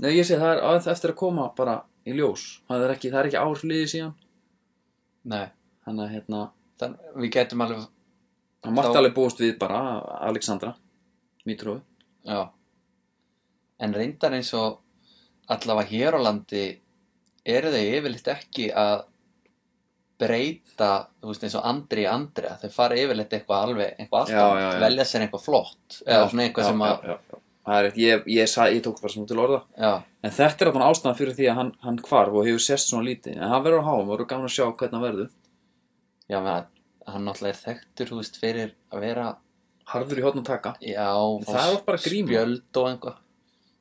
[0.00, 1.74] Nei, ég sé það er aðeins eftir að koma bara
[2.08, 2.46] í ljós.
[2.66, 4.14] Það er ekki, það er ekki ár liðið síðan.
[5.28, 5.44] nei.
[5.84, 6.40] Þannig að hérna,
[6.80, 7.84] Þann, við getum alveg,
[8.64, 9.80] hann mátti alveg búast við bara
[10.28, 10.74] Alexandra,
[11.48, 11.80] Mitrovi.
[12.26, 12.48] já.
[13.82, 14.78] En reyndar eins og
[15.50, 16.66] allavega hér á landi
[17.44, 19.04] eru þau yfirleitt ekki að
[20.22, 22.54] breyta, þú veist, eins og Andri Andrea.
[22.62, 24.82] Þau fara yfirleitt eitthvað alveg, eitthvað Já, alltaf, já, já.
[24.84, 25.96] velja sér eitthvað flott.
[26.06, 27.42] Eða svona eitthvað sem að, já, já, já.
[27.62, 29.90] Er ég, ég, sa, ég tók bara svona til orða já,
[30.26, 33.36] En þetta er ástæðan fyrir því að hann, hann hvarf og hefur sérst svona lítið
[33.36, 35.28] En hann verður á háum og verður gaman að sjá hvernig hann verður
[36.32, 36.68] já, menn,
[37.12, 39.26] hann náttúrulega er þekktur, þú veist, fyrir að vera,
[39.92, 41.04] Harður í hotn að taka já,
[41.44, 42.28] Það var bara gríma.
[42.30, 43.16] spjöld og einhvað.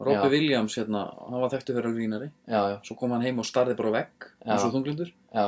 [0.01, 0.31] Robby Já.
[0.33, 3.45] Williams, hérna, hann var þekktu fyrir að grínari Já, já, Svo kom hann heim og
[3.45, 4.47] starði bara á vegg Já.
[4.49, 5.43] eins og þunglindur já.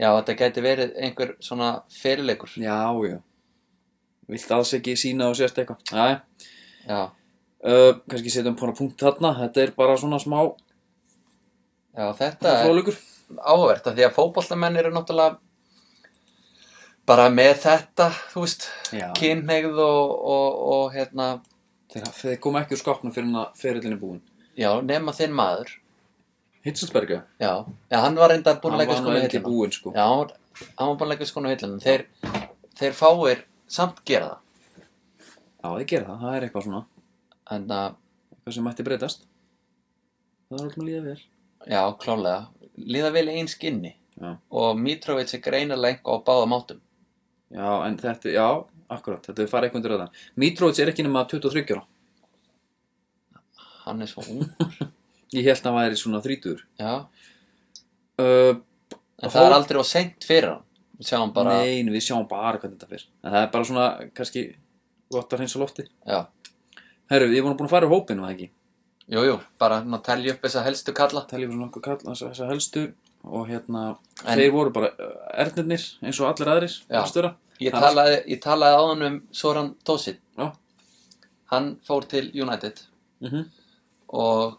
[0.00, 2.52] Já, þetta gæti verið einhver svona fyrirleikur.
[2.62, 2.78] Já,
[3.10, 3.18] já
[4.30, 6.20] Vilt alls ekki sína og sérst eitthvað Já,
[6.86, 7.00] Já,
[7.66, 10.38] uh, kannski setjum bara punkt þarna Þetta er bara svona smá
[11.90, 13.00] já, þetta er fróðleikur
[13.50, 15.40] áhvert af því að fótboltamenn eru náttúrulega
[17.10, 18.66] bara með þetta, þú veist,
[19.18, 21.28] kynneigð og, og, og hérna,
[21.90, 24.20] þeir, þeir koma ekki úr skápnum fyrir hann að ferillinni búin
[24.58, 25.72] já, nema þinn maður.
[26.60, 29.42] Hitzelsberga, Já, já, hann var reyndar búin að leggja skonu hillina.
[29.46, 31.78] búinn sko Já, hann var, búin að leggja skonu hillina.
[31.80, 32.04] Þeir,
[32.76, 34.84] þeir fáir samt gera það.
[35.62, 36.82] Já, þeir gera það, það er eitthvað svona
[37.56, 37.96] En að,
[38.34, 39.24] eitthvað sem mætti breytast
[40.50, 41.18] það er alltaf líða vel
[41.70, 42.38] já, klálega,
[42.76, 43.94] líða vel einn skinni.
[44.20, 44.30] Já.
[44.60, 46.80] Og Mitrovic er greinilega einhver á báða mátum.
[47.54, 48.46] Já, en þetta, já,
[48.90, 51.84] akkurat þetta er farið eitthvað undir þetta Mitrovic er ekki nema 23 ára.
[53.84, 54.46] Hann er svo ung.
[55.36, 56.92] ég held að hann væri svona 30 Já,
[58.22, 58.54] uh,
[59.20, 60.66] en það er aldrei á seint fyrir hann.
[61.00, 63.84] Við sjáum bara, nei, við sjáum bara hvernig þetta fyrir en það er bara svona,
[64.16, 64.42] kannski
[65.10, 66.18] gott að hreinsa lofti já,
[67.08, 68.48] herru, við vorum búin að fara í hópinu, var það ekki?
[69.10, 71.24] Jú, jú, bara ná telja upp þessa helstu kalla.
[71.30, 72.82] teljum við svona okkur kall, þessa, þessa helstu
[73.24, 77.00] og hérna, En- þeir voru bara uh, ernirnir eins og allir aðrir Já.
[77.60, 80.16] Ég talaði, ég talaði á hann um Soran Tosic.
[80.38, 80.46] Já.
[81.52, 82.80] Hann fór til United
[83.20, 83.44] Mm
[84.10, 84.56] og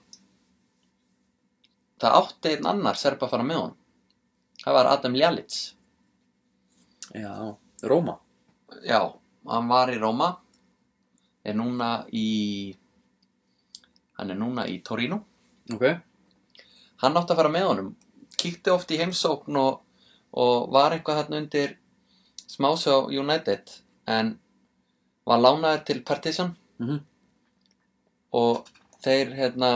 [2.00, 3.74] það átti einn annar serba að fara með hann.
[4.64, 5.58] Það var Adam Ljalic.
[7.14, 7.34] já,
[7.84, 8.16] Róma
[8.88, 9.02] Já,
[9.50, 10.30] hann var í Róma,
[11.44, 12.74] er núna í,
[14.18, 15.20] hann er núna í Torino.
[15.74, 15.84] ok,
[17.02, 17.96] Hann átti að fara með honum,
[18.42, 19.80] kíkti oft í heimsókn og,
[20.34, 21.78] og var eitthvað hann undir
[22.52, 23.78] smásjá United
[24.12, 24.36] en
[25.28, 27.00] var lánaður til Partisan Mhm.
[28.34, 28.66] og
[29.04, 29.70] þeir hérna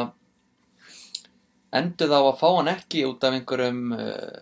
[1.75, 4.39] enduð á að fá hann ekki út af einhverjum uh,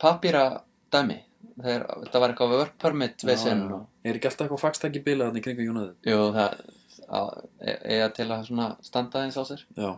[0.00, 0.44] papíra
[0.92, 1.18] dæmi
[1.62, 3.62] þeir, þetta var eitthvað work permit vesen.
[3.68, 4.10] já, og já.
[4.10, 6.58] er ekki alltaf eitthvað fagstakki bilað þannig kringu Jónaði jú það
[7.60, 8.50] e, eiga til að
[8.84, 9.62] standa eins á sér.
[9.76, 9.90] Já.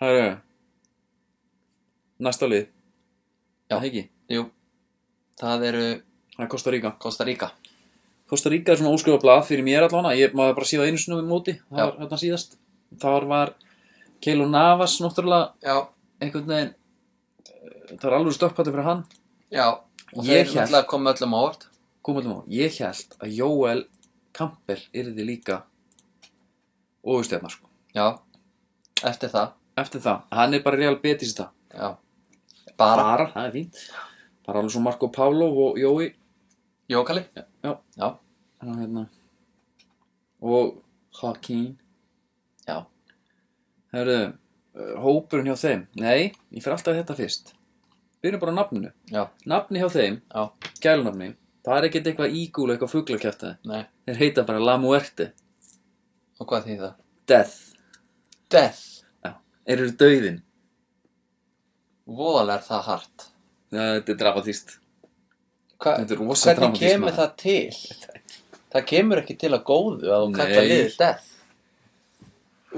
[0.00, 0.38] Herru
[2.20, 2.66] næsta lið.
[3.70, 3.76] Já.
[3.78, 4.02] það ekki,
[4.32, 4.44] jú,
[5.40, 5.82] það eru
[6.36, 6.90] það er Costa Rica.
[6.98, 7.50] Costa Rica.
[8.28, 10.16] Costa Rica er svona óskrifa blað fyrir mér allavega.
[10.16, 11.54] Ég maður bara síða einu sinni um móti.
[11.70, 11.84] Það Já.
[11.84, 12.56] var hérna síðast.
[13.00, 13.54] Þar var
[14.20, 15.76] Keilo Navas náttúrulega já,
[16.20, 19.04] einhvern veginn eh, það var alveg stökkpætti fyrir hann.
[19.52, 19.66] Já.
[20.16, 21.66] Og Ég þeir hélt- náttúrulega komu öllum á óvart.
[22.02, 23.84] Komum á, ég held að Jóel
[24.32, 25.62] Campbell yrði líka
[27.04, 27.68] ógustjarnar sko.
[27.94, 28.18] Já,
[29.04, 29.52] eftir það.
[29.78, 31.96] Eftir það, hann er bara real betis þetta já,
[32.78, 33.80] bara, bara, það er fínt.
[34.46, 36.12] Bara alveg svo Marco Paulo og Jói.
[36.88, 37.74] Jókali Já.
[37.98, 38.08] já,
[38.62, 39.02] hann hérna.
[40.40, 40.78] Og
[41.20, 41.76] Hakeem
[42.66, 42.78] já,
[43.92, 44.16] Herru,
[44.78, 45.82] uh, hópurinn hjá þeim.
[46.00, 47.52] Nei, ég fer alltaf þetta fyrst.
[48.22, 48.90] Byrjum bara á nafninu.
[49.12, 50.48] Já, Nafni hjá þeim, já,
[50.80, 51.34] gælunafni.
[51.66, 53.82] Það er ekkert eitthvað ígúl, eitthvað fuglakjæftaði nei.
[54.06, 55.32] Þeir heita bara La Muerte.
[56.40, 56.94] Og hvað þýð það?
[57.28, 57.56] Death.
[58.48, 58.84] Death.
[59.68, 60.38] Eru döiðin?
[62.08, 63.24] Voðalega er það hart.
[63.72, 64.76] Þetta er dramatist.
[65.78, 67.18] Hva, Þetta er rosa hvernig dramatískt, kemur maður.
[67.18, 68.36] það til?
[68.72, 70.38] Það kemur ekki til að góðu að þú Nei.
[70.40, 71.26] kalla liðið death.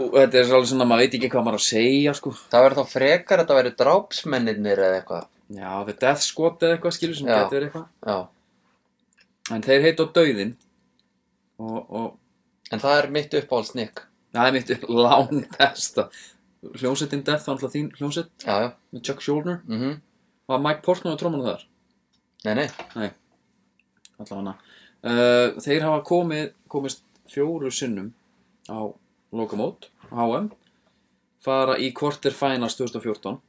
[0.01, 2.33] Og þetta er svolítið svona, maður veit ekki hvað maður á að segja, sko.
[2.53, 5.25] Það verður þá frekar að þetta verður drápsmennirnir eða eitthvað.
[5.51, 7.35] Já, þetta er death squad eða eitthvað, skilur, sem Já.
[7.41, 7.89] getur verið eitthvað.
[8.07, 8.19] Já.
[9.57, 10.53] En þeir heita á döiðin.
[11.61, 12.17] Og, og
[12.71, 14.05] En það er mitt uppáhaldsnik.
[14.33, 14.69] það er mitt
[15.07, 16.05] lán besta.
[16.61, 18.69] Hljómsettin Death var alltaf þín hljómsett Já, já.
[18.93, 19.61] með Chuck Schuldner.
[19.67, 20.01] Mhm.
[20.51, 21.63] Var Mike Portnoy á trómanu þar?
[22.45, 22.69] Nei, nei.
[22.97, 23.11] Nei,
[25.05, 28.13] uh, Þeir hafa komið, komist fjóru sinnum
[28.69, 28.93] á
[29.33, 30.51] lokamót, HM
[31.41, 33.41] fara í quarterfinals 2014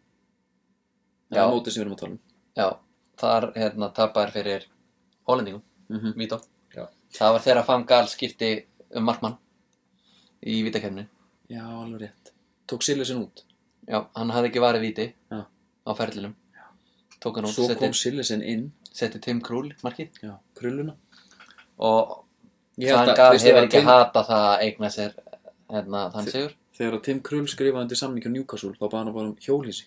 [1.32, 1.42] Já.
[1.42, 2.20] eða mótið sem við erum að tala um
[2.56, 2.70] Já.
[3.22, 4.66] Þar, hérna, tapar fyrir
[5.28, 6.14] Hollendingum, mm -hmm.
[6.16, 6.42] Vító.
[7.12, 9.38] Það var þegar Fangal skipti um markmann
[10.42, 11.08] í vítakefni.
[11.50, 12.31] Já, alveg rétt
[12.72, 13.44] Tók Sillisin út
[13.90, 15.42] Já, hann hafði ekki varið víti Já.
[15.84, 16.36] á ferlinum.
[17.22, 20.96] Tók hann út, Svo setti, kom Sillisin inn setti Tim Krúl markið Já, krulluna
[21.80, 22.18] og
[22.80, 25.12] Ég held að- Fangal veistu hefur að ekki Tim- hata það að eigna sér
[25.70, 26.54] hérna, þann Þi- sigur.
[26.78, 29.86] Þegar að Tim Krull skrifaði undir samning á Newcastle þá bara hann bara um hjólísi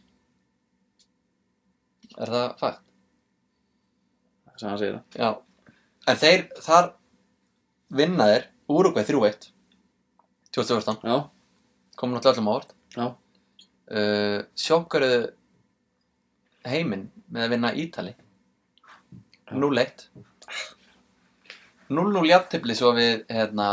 [2.19, 2.81] Er það fakt?
[4.57, 5.31] sem hann segir það Já.
[6.07, 6.93] En þeir, þar
[7.91, 9.49] vinna þeir Uruguay 3-1
[10.53, 11.17] 2014, Já,
[11.99, 12.75] komum náttúrulega öllum á óvart.
[12.97, 13.07] já,
[13.85, 15.35] Uh, sjokkaruðu
[16.65, 18.15] heiminn með að vinna Ítali.
[19.53, 20.07] 0-1.
[21.93, 23.67] 0-0 jafntefli svo við hérna,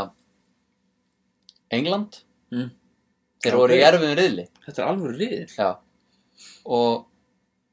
[1.72, 2.18] England.
[2.52, 2.68] Mm.
[3.42, 3.86] Þeir Já, voru í ok.
[3.88, 4.44] erfiðum riðli.
[4.66, 5.70] þetta er alveg riðil Já.
[6.76, 7.06] Og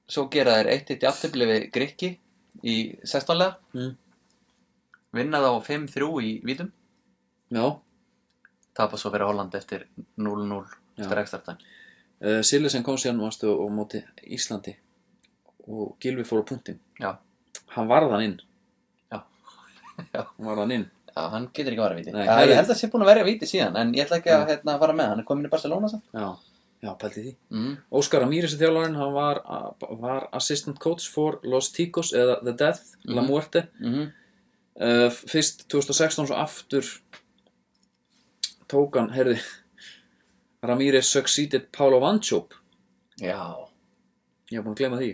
[0.10, 2.14] svo gera þeir 1-1 jafntefli við Grikki
[2.64, 3.58] í 16 lega.
[3.76, 3.92] mm.
[5.20, 6.72] Vinna þá 5-3 í vítum.
[7.52, 7.68] Já,
[8.80, 9.86] Tapa svo fyrir Holland eftir
[10.18, 10.60] 0-0
[10.98, 11.04] Já.
[11.04, 11.58] eftir ekstra tæm.
[12.24, 14.76] uh, Sillisin kom síðan varstu á móti Íslandi
[15.68, 17.18] og Gilvi fór á punktinn Já.
[17.76, 18.38] Hann varð hann inn
[19.12, 19.20] Já.
[20.16, 20.24] Já.
[20.24, 22.12] Hann varð hann inn Já, hann getur ekki að vara víti.
[22.14, 24.06] Nei, Já, herri- ég held að það sé búin að verja víti síðan, en ég
[24.06, 25.08] ætla ekki að hérna, fara með.
[25.12, 26.06] Hann er komin í Barcelona samt.
[26.14, 26.28] Já,
[26.86, 27.74] já, pælti því Mm.
[28.00, 29.42] Óskar Amíris þjálfarinn, hann var,
[30.00, 33.28] var assistant coach for Los Ticos eða The Death, La Mhm.
[33.28, 34.06] Muerte Mm
[34.80, 36.86] uh, fyrst 2016 svo aftur
[38.70, 39.40] tók hann, heyrði
[40.64, 42.54] Ramírez succeeded Paulo Vanchop
[43.22, 43.40] Já.
[44.52, 45.12] ég hef búin að glema því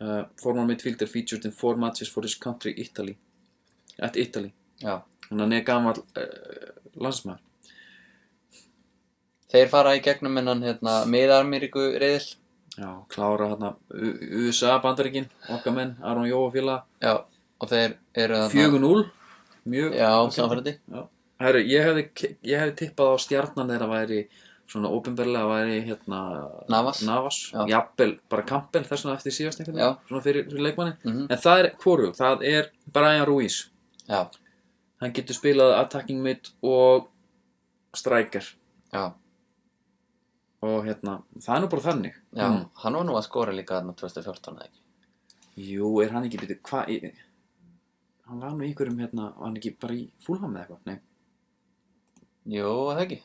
[0.00, 3.16] uh, former midfielder featured in four matches for his country Italy
[3.98, 5.00] at Italy Já.
[5.30, 7.44] hann er gammal uh, landsmaður
[9.48, 12.34] Þeir fara í gegnum innan hérna, miðarmýriku reyðil.
[12.76, 13.70] já, klára hérna
[14.44, 17.14] USA bandaríkin, okkar menn Aron Jó og félag Já.
[17.58, 19.06] Og þeir eru þarna- 4-0
[19.70, 20.74] mjög Já, samfærandi.
[21.38, 22.04] Herru, ég hefði,
[22.50, 24.20] ég hefði tippað á stjarnan þegar væri
[24.68, 26.18] svona ópenbarlega væri hérna
[26.68, 27.02] Navas.
[27.06, 27.38] Navas,
[27.70, 31.40] jafnvel, bara Campbell þess vegna eftir síðast einhvern veginn, svona fyrir, fyrir leikmanni Mm en
[31.44, 33.56] það er hvoru, það er Brian Ruiz
[34.08, 34.26] Já.
[35.00, 37.08] hann getur spilað attacking mid og
[37.96, 38.44] striker
[38.92, 39.12] Já.
[40.60, 42.48] og hérna, það er nú bara þannig Já.
[42.50, 42.68] Mm.
[42.82, 44.84] Hann var nú að skora líka þarna 2014 eða ekki.
[45.58, 46.92] Jú, er hann ekki, byrju, hvað
[48.28, 50.98] hann var nú í einhverjum hérna, var hann ekki bara í fúlham eða eitthvað, nei
[52.48, 53.18] Jú, eða ekki.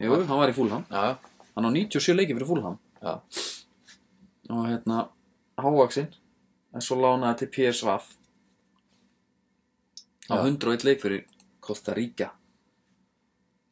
[0.00, 1.16] Jú, hann var í fúlham, Já,
[1.56, 3.14] hann á 97 leiki fyrir fúlham Já.
[4.52, 4.98] og hérna
[5.60, 6.12] hávaksinn
[6.76, 7.98] en svo lánaði til PSV á
[10.26, 10.40] Já.
[10.42, 11.24] 101 leik fyrir
[11.60, 12.30] Costa Rica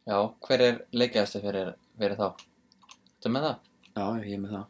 [0.05, 2.29] Já, hver er leikjæðasti fyrir, fyrir þá?
[3.25, 3.59] Þú með það?
[3.95, 4.67] já, ég er með það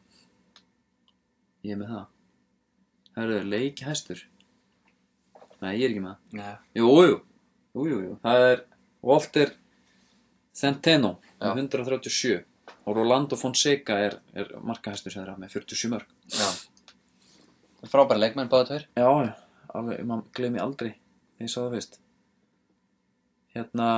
[1.64, 2.07] ég er með það
[3.14, 4.22] það eru leikhæstur
[5.64, 6.55] nei, ég er ekki með það Nei.
[6.79, 7.16] jú, jú,
[7.74, 8.16] jú, jú, jú.
[8.24, 8.64] það er
[9.05, 9.55] Walter
[10.55, 11.50] Centeno Já.
[11.50, 12.37] með 137
[12.85, 16.48] og Rolando Fonseca er, er markahæstur sem þeirra með 47 mörg Já.
[17.81, 18.85] Það er frábæri leikmenn báða tveir.
[18.96, 19.33] Já, já,
[19.77, 21.98] alveg, maður gleymi aldrei þegar ég sá það fyrst
[23.54, 23.88] Hérna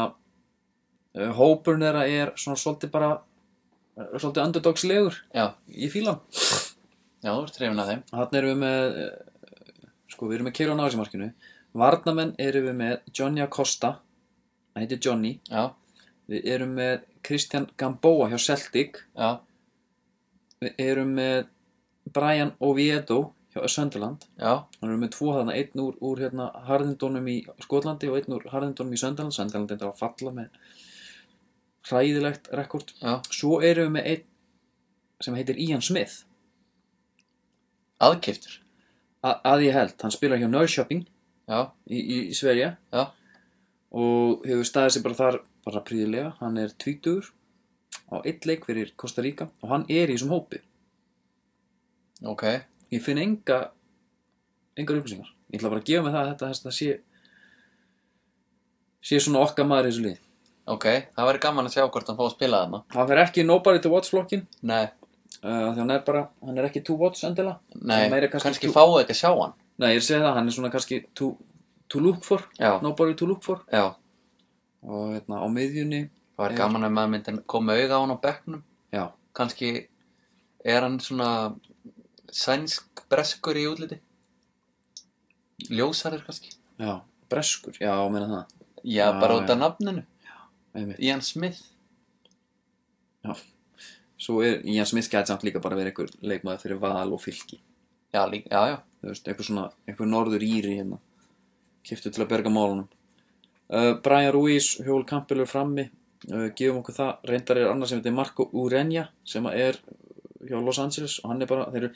[1.17, 5.47] uh, Hópurinn þeirra er svona svolítið bara uh, svolítið underdogslegur Já.
[5.73, 6.65] Ég fíla hann
[7.25, 8.03] Já, þú ert hrifin af þeim.
[8.13, 9.55] Þannig erum við með uh,
[10.13, 11.31] sko, við erum með Keira Nási markinu
[11.77, 13.97] Varnamenn erum við með Johnny Acosta
[14.77, 15.73] hann heitir Johnny Já.
[16.31, 19.41] Við erum með Christian Gamboa hjá Celtic Já.
[20.63, 21.49] Við erum með
[22.17, 23.21] Brian Oviedo
[23.55, 24.67] hjá Sunderland Já.
[24.81, 28.47] Hann er með tvo þarna, einn úr, úr hérna, Harðindónum í Skotlandi og einn úr
[28.53, 29.37] Harðindónum í Söndaland.
[29.37, 30.77] Söndaland er að falla með
[31.89, 32.93] hræðilegt rekord.
[33.01, 33.21] Já.
[33.31, 34.25] Svo erum við með einn
[35.25, 36.25] sem heitir Ian Smith,
[38.05, 38.59] Aðkiftur.
[39.25, 39.95] Að ég held.
[40.03, 41.07] Hann spilar hjá Norrköping
[41.47, 41.71] Já.
[41.87, 42.75] í, í, Sverige.
[42.93, 43.07] Já.
[43.97, 46.35] og hefur staðið sig bara þar bara príðilega.
[46.41, 47.31] Hann er tvítugur
[48.13, 50.61] á eitt leik fyrir Costa Rica og hann er í þessum hópi.
[52.27, 52.45] Ok,
[52.93, 53.71] ég finn enga
[54.77, 55.33] engar upplýsingar.
[55.53, 56.95] Ég ætla bara að gefa mig það að þetta, þetta sé
[59.07, 60.23] sé svona okkar maður í þessu lið
[60.67, 62.81] ok það væri gaman að sjá hvort hann fá að spila þarna.
[62.95, 64.89] Hann fer ekki nobody to watch flokkin nei,
[65.43, 67.61] uh, því hann er bara, hann er ekki to watch endilega.
[67.79, 70.71] Nei, kannski kannski fáu ekki að sjá hann nei, ég segja það, hann er svona
[70.73, 71.31] kannski to,
[71.89, 73.63] to look for, já, nobody to look for.
[73.73, 73.95] Já,
[74.87, 76.03] og hérna á miðjunni
[76.39, 78.63] það Er- gaman að maður myndi koma auga á hann á bekknum.
[78.93, 79.05] Já,
[79.35, 79.71] kannski
[80.65, 81.31] er hann svona
[82.33, 84.01] sænsk breskur í útliti?
[85.71, 86.53] Ljósarir kannski?
[86.79, 87.01] Já,
[87.31, 88.45] breskur, já, meina það.
[88.85, 90.05] Já, Já, bara út af nafninu.
[90.77, 90.99] Einmitt.
[91.01, 91.63] Ian Smith.
[94.19, 97.59] Svo er Ian Smith gæti samt líka bara verið einhver leikmaður fyrir val og fylki.
[98.15, 101.01] Já, líka, já, já, þú veist, einhver svona, einhver norður íri hérna.
[101.87, 102.89] Kiptu til að berga málunum.
[103.67, 105.89] Uh, Brian Ruiz, Hjól Campbell er frammi.
[106.31, 109.79] Uh, gefum okkur það, reyndar er annars sem er Marco Urenja sem er
[110.47, 111.91] hjá Los Angeles og hann er bara, þeir eru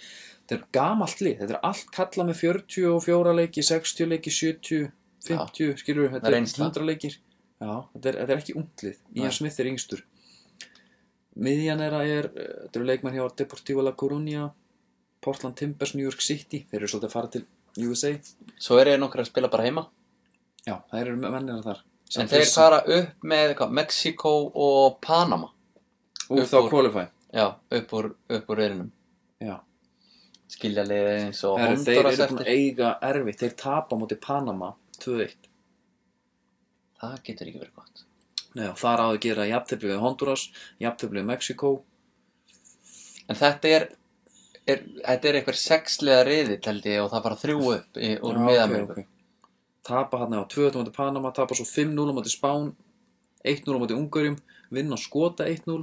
[0.51, 4.89] þeir eru gamalt lið, þetta er allt kallað með 44 leiki, 60 leiki 70,
[5.29, 6.71] 50, skilur við þetta er er reynsla.
[6.71, 7.19] 100 leikir.
[7.61, 9.35] Já, þetta er, þetta er ekki unglið, Ian.
[9.37, 10.03] Smith er yngstur.
[11.41, 14.49] Miðjan er þetta eru leikmenn hjá Deportivo La Coruña
[15.21, 16.65] Portland Timbers, New York City.
[16.71, 17.45] Þeir eru svolítið að fara til
[17.87, 18.11] USA
[18.59, 19.87] svo eru þeir nokkur að spila bara heima.
[20.67, 21.83] Já, það eru mennina þar.
[22.19, 25.51] En þeir fara upp með Mexiko og Panama.
[26.31, 27.05] Úr upp þá úr- qualify.
[27.33, 27.47] Já,
[27.79, 28.91] upp úr, upp úr reyðinum
[29.41, 29.61] já.
[30.51, 32.47] skilja liðið eins og Heru, þeir Honduras eru búin eftir.
[32.47, 33.39] að eiga erfitt.
[33.45, 35.37] Þeir tapa á móti Panama 2-1
[37.01, 38.03] það getur ekki verið gott.
[38.59, 40.49] Nei, og þar áður gera jafntefli við Honduras
[40.83, 41.71] jafntefli við Mexiko
[43.31, 43.87] en þetta er,
[44.67, 48.37] er þetta er eitthvað sexlega riðill held ég og það fara þrjú upp í, úr
[48.37, 48.93] Já, miðameríku.
[48.93, 49.49] ok, ok.
[49.91, 52.71] tapa hann á 2-1 á móti Panama tapa svo 5-0 á móti Spán
[53.45, 54.37] 1-0 á móti Ungarjum
[54.71, 55.81] vinna og skota 1-0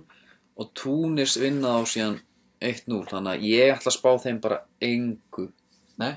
[0.58, 2.20] og Túnis vinna á síðan
[2.62, 5.50] 1-0 þannig að ég ætla að spá þeim bara engu.
[6.02, 6.16] Nei,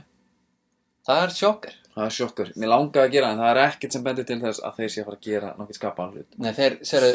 [1.05, 4.05] það er sjokker það er sjokkur, mér langaði að gera en það er ekkert sem
[4.07, 6.37] bendir til þess að þeir sé að fara að gera nokkið skapaðan hlut.
[6.41, 7.09] Nei, þeir, séru,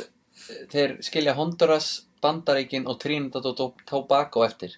[0.73, 1.87] þeir skilja Honduras,
[2.21, 4.75] Bandaríkin og Trinidad og Tob- Tobago eftir.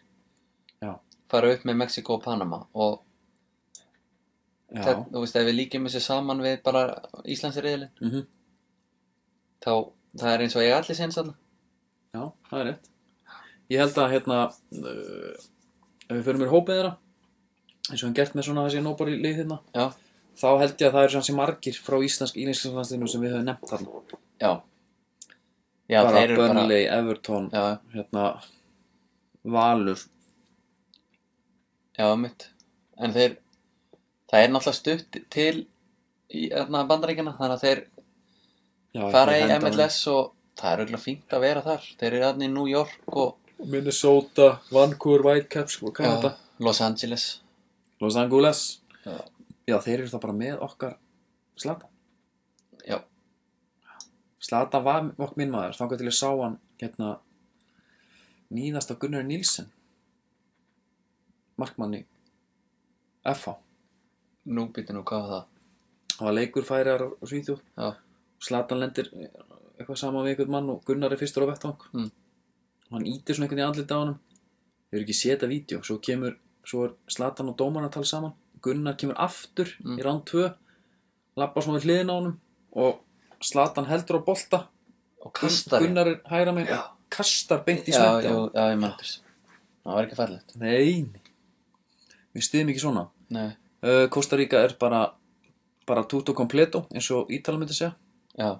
[1.31, 3.01] Fara upp með Mexiko og Panama og
[4.71, 6.87] þetta, þú veist, ef við líkjum þessu saman við bara
[7.25, 8.25] Íslandsriðilin mm
[9.63, 9.71] þá
[10.17, 11.33] það er eins og ég allir séns þarna.
[12.15, 12.89] Já, það er rétt.
[13.73, 15.45] Ég held að hérna uh,
[16.07, 16.93] ef við fyrir mér hópið þeirra
[17.87, 19.85] eins og hann gert með svona þessi nóbari lið hérna já,
[20.39, 23.71] þá held ég að það eru svona margir frá íslensk ílenslandsliðinu sem við höfum nefnt
[23.71, 24.21] þarna.
[24.43, 24.51] Já.
[25.87, 28.23] Já, bara þeir eru bara Burnley, Everton já, hérna
[29.47, 30.01] Valur
[31.97, 32.47] já, mitt
[32.97, 33.37] en þeir,
[34.29, 35.55] það er náttúrulega stutt til
[36.27, 37.83] í hérna, bandaríkjana þannig að þeir
[38.97, 39.45] já, fara í.
[39.57, 41.89] MLS og það er auðvitað fínt að vera þar.
[41.99, 47.27] Þeir eru þarna í New York og Minnesota, Vancouver, Whitecaps og Canada, Los Angeles.
[48.01, 48.65] Los Angeles.
[49.05, 49.21] Já.
[49.67, 50.97] já, þeir eru þá bara með okkar
[51.57, 51.89] Slatan
[52.87, 52.99] já,
[54.43, 57.13] Slatan var okkur minn maður þá til ég sá hann hérna
[58.53, 59.71] nýðast af Gunnar Nílsen
[61.57, 62.03] markmanni
[63.27, 63.55] FH
[64.47, 65.45] nú býtur nú hvað var það?
[66.17, 67.59] Það var leikur færiðar á Svíþjóð.
[67.77, 67.87] Já,
[68.47, 69.09] Slatan lendir
[69.77, 71.81] eitthvað saman við einhvern mann og Gunnar er fyrstur á vettvang.
[71.93, 72.11] Mm.
[72.87, 74.19] og hann ítir svona einhvern í andlita á honum.
[74.87, 78.33] Þau eru ekki þetta vídeo svo kemur, svo er Slatan og Dóman að tala saman.
[78.63, 79.99] Gunnar kemur aftur Mm.
[79.99, 80.53] í ránd 2
[81.37, 82.39] lappa svona við hliðina á honum
[82.73, 83.01] og
[83.41, 84.67] Slatan heldur á bolta.
[85.25, 85.81] Og kastar.
[85.81, 88.49] Gunnar er hægra og kastar beint í smetti hann
[89.87, 91.21] það var ekki færlegt nei, nei.
[92.37, 93.07] Við stiðum ekki svona.
[93.33, 95.07] Uh, Costa Rica er bara
[95.87, 97.93] bara tutto completo eins og Ítala myndi segja.
[98.37, 98.59] Já,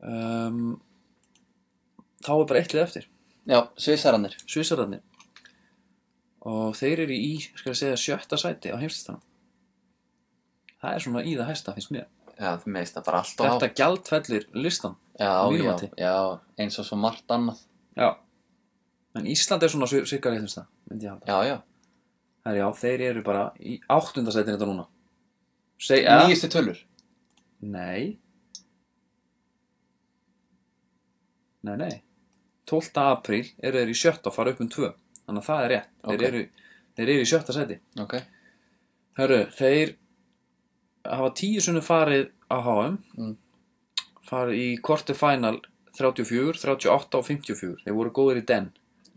[0.00, 0.76] um,
[2.22, 3.08] þá er bara eitt lið eftir.
[3.48, 5.02] Já, svisarannir Svísararnir
[6.46, 9.22] og þeir eru í, skal ég segja, sjötta sæti á heimslistanum.
[10.82, 12.08] Það er svona í það hæsta, finnst mér.
[12.34, 16.14] Já, það meðist það bara allt og þetta gjaldfellir listan já, já, já,
[16.58, 17.60] eins og svo margt annað.
[17.98, 18.08] Já.
[19.18, 21.28] En Ísland er svona sirka reyðumsta myndi ég halda.
[21.28, 21.56] Já, já,
[22.42, 24.86] Herri, já, þeir eru bara í áttundasætin þetta núna.
[25.82, 26.80] Seg, eða, nýjustu tölur?
[27.62, 28.16] Nei.
[31.62, 32.02] Nei, nei.
[32.66, 32.90] 12.
[33.02, 34.90] apríl eru þeir í sjötta og fara upp um tvö.
[35.22, 35.90] Þannig að það er rétt.
[36.02, 36.12] Ok.
[36.12, 36.42] þeir, eru,
[36.98, 37.76] þeir eru í sjötta sæti.
[38.02, 38.14] Ok,
[39.18, 39.90] Hörru, þeir
[41.04, 43.34] hafa tíu sunni farið á HM Mm.
[44.24, 45.58] farið í quarter final
[45.98, 48.70] 34, 38 og 54 þeir voru góðir í den.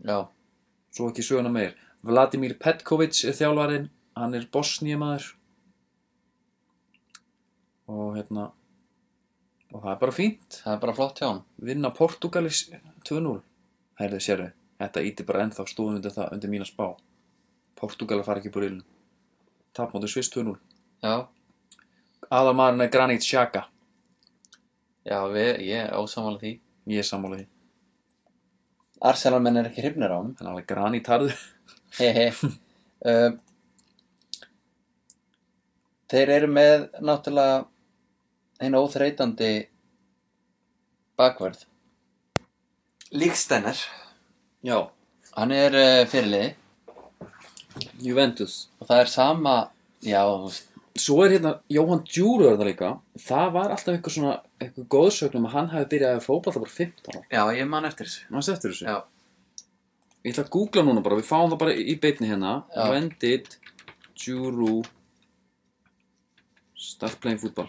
[0.04, 0.26] Já,
[0.92, 1.72] svo ekki söguna meir
[2.06, 5.32] Vladimir Petkovic er þjálfarinn hann er bosníumaður.
[7.90, 8.50] Og hérna
[9.74, 10.60] og það er bara fínt.
[10.62, 12.66] Það er bara flott hjá hann vinna Portugalis
[13.06, 13.40] 2-0
[13.96, 14.50] Herðu, sérðu,
[14.80, 16.90] þetta íti bara ennþá stóðum undir það, undir mína spá.
[17.76, 18.84] Portugal fara ekki búr illu
[19.76, 20.56] Tap móti Sviss 2-0
[21.04, 21.26] já,
[22.26, 23.66] Aðalmaðurinn er Granit Xhaka.
[25.06, 26.56] Já við, ég er ósamála því.
[26.90, 27.44] Ég er sammála því,
[29.00, 31.36] Arsenal menn er ekki hrifnir á hann hann er alveg Granit harður
[31.98, 32.28] Hehe.
[33.04, 33.38] um,
[36.10, 37.64] þeir eru með náttúrulega
[38.62, 39.50] einu óþreytandi
[41.18, 41.64] bakvörð.
[43.12, 43.78] Líkstenner
[44.66, 44.78] Já,
[45.36, 46.54] hann er uh, fyrirliði.
[48.02, 48.66] Juventus.
[48.80, 49.54] Og það er sama
[50.04, 50.70] já, þú veist,
[51.02, 52.88] Svo er hérna Jóhann Djúru það líka.
[53.20, 57.10] Það var alltaf eitthvað svona eitthvað góðsögnum að hann hafi byrjað að fótballa bara 15
[57.12, 57.22] ára.
[57.32, 58.26] Já, ég man eftir þessu.
[58.32, 58.86] Mann eftir þessu?
[58.88, 58.96] Já,
[60.26, 62.52] Ég ætla að googla núna bara, við fáum það bara í beinni hérna.
[62.74, 62.86] Já.
[62.90, 63.52] When did
[64.18, 64.80] Djúru
[66.86, 67.68] start playing football.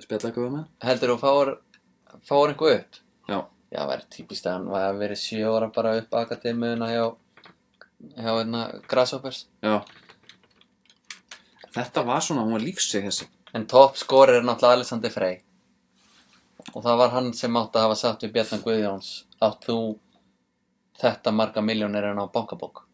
[0.00, 0.64] Spjalla eitthvað það?
[0.84, 1.50] heldur þú fáir
[2.28, 2.96] fáir einhver upp?
[3.28, 3.38] Já,
[3.74, 7.04] já, það er típist að hann var að verið sjö ára bara upp akademiuna hjá
[8.14, 9.44] hjá hérna Grasshoppers.
[9.64, 9.76] Já
[11.74, 13.28] Þetta var svona, hún var lífsig þessi.
[13.54, 15.40] En top scorer er náttúrulega Alexander Frey.
[16.72, 19.12] Og það var hann sem átti að hafa sagt við Bjarnar Guðjóns
[19.44, 19.78] átt þú
[21.02, 22.84] þetta marga miljónir en á bankabók?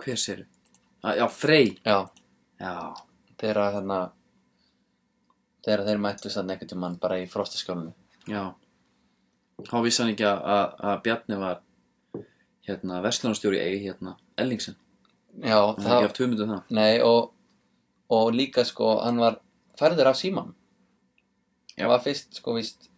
[0.00, 0.44] Hver sér?
[1.04, 1.74] Já, Frey.
[1.84, 2.06] Já,
[2.60, 2.94] Já,
[3.40, 3.98] þegar hérna
[5.64, 7.92] þegar þeir mættu sann einhvern tímann bara í frostaskjólinu.
[8.30, 8.52] Já.
[9.64, 11.60] Þá vissi hann ekki að, að, að Bjarni var
[12.68, 14.76] hérna, verslunarstjóri í hérna, Ellingsen.
[15.42, 16.74] Já, Það er ekki það, haft hugmyndu það.
[16.78, 17.33] Nei og
[18.14, 19.40] og líka sko, hann var
[19.80, 20.52] færður af síman
[21.74, 21.84] Já.
[21.84, 22.88] Það var fyrst sko víst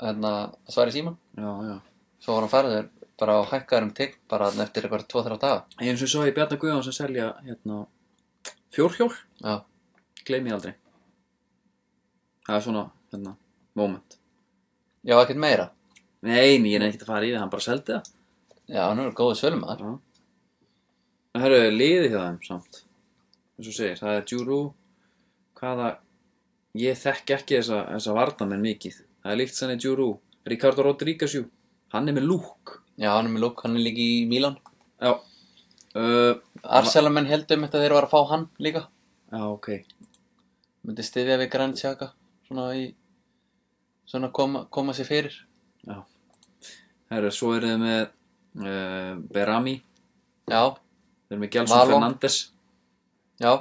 [0.00, 0.34] hérna,
[0.70, 1.76] svari síman Já, já.
[2.22, 2.88] Svo var hann færður
[3.20, 5.60] bara á hækkaður um tigg bara þarna eftir eitthvað 2-3 daga.
[5.78, 7.84] Eins og svo ég Bjarni Guðjón sem selja hérna,
[8.74, 9.60] fjórhjól, Já,
[10.26, 10.74] gleymi ég aldrei.
[12.46, 13.36] Það er svona, hérna,
[13.78, 14.18] moment.
[15.06, 15.68] Já ekkert meira.
[16.24, 18.10] Nei, nei, ég er ekkert að fara í það, hann bara seldi það.
[18.64, 19.94] Já, hann er góðu sölumæður Já.
[21.44, 22.84] Eru liði hjá þeim samt
[23.58, 24.60] eins og segir, það er Djúrú
[25.58, 25.90] hvaða
[26.78, 28.96] ég þekki ekki þessa, þessa varnamenn mikið.
[29.22, 30.08] Það er líkt sannig Djúrú
[30.50, 31.44] Ricardo Rodríguez jú,
[31.94, 32.78] hann er með lúk.
[32.98, 34.58] Já, hann er með lúk, hann er líka í Mílan
[35.00, 35.14] já.
[35.94, 36.34] Uh,
[36.66, 38.86] Arselamenn heldum þetta þeir var að fá hann líka.
[39.30, 39.70] Já, ok.
[40.84, 42.10] Myndi styðja við Granit Xhaka
[42.48, 42.88] svona í
[44.10, 45.38] svona koma, koma sér fyrir.
[45.86, 49.76] Það eru, svo eru þið með uh, Berami.
[50.50, 51.94] Já, þeir eru með Gelson Való.
[51.94, 52.40] Fernandes
[53.42, 53.52] já,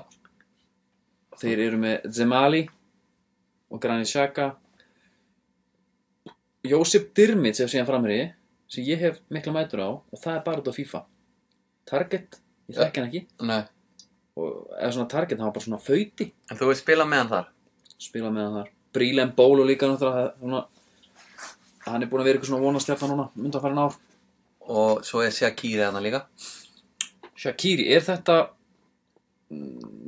[1.42, 2.64] þeir eru með Zemali
[3.74, 4.52] og Granit Xhaka.
[6.64, 8.30] Jósef Dirmit sem síðan framherji
[8.72, 11.04] sem ég hef mikla mætur á og það er bara út á FIFA.
[11.90, 12.40] Target,
[12.72, 13.26] ég þekki hann ekki.
[13.44, 13.64] Nei.
[14.40, 16.30] Og eða svona Target, hann var bara svona fauti.
[16.50, 17.52] En þú vil spila með hann þar?
[18.04, 18.72] spila með hann þar.
[18.94, 23.60] Brílen Bólu líka náttúrulega það hann er búin að vera eitthvað svona vonastjarnan núna mynda
[23.60, 23.96] að fara ár.
[24.74, 26.24] Og svo er Shaqiri hann líka.
[27.36, 28.38] Shakiri, er þetta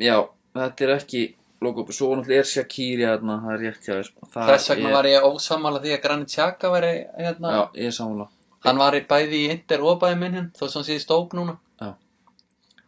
[0.01, 0.17] já,
[0.55, 1.23] þetta er ekki
[1.65, 4.09] logo, svo náttúrulega er Shakiri hérna, það er rétt hjá þér.
[4.35, 8.27] Þess vegna var ég ósamála því að Granit Xhaka væri hérna já, ég er sammála.
[8.65, 11.57] Hann var bæði í Inter og bæði minn þó sem hann sé í stók núna.
[11.81, 11.91] Já.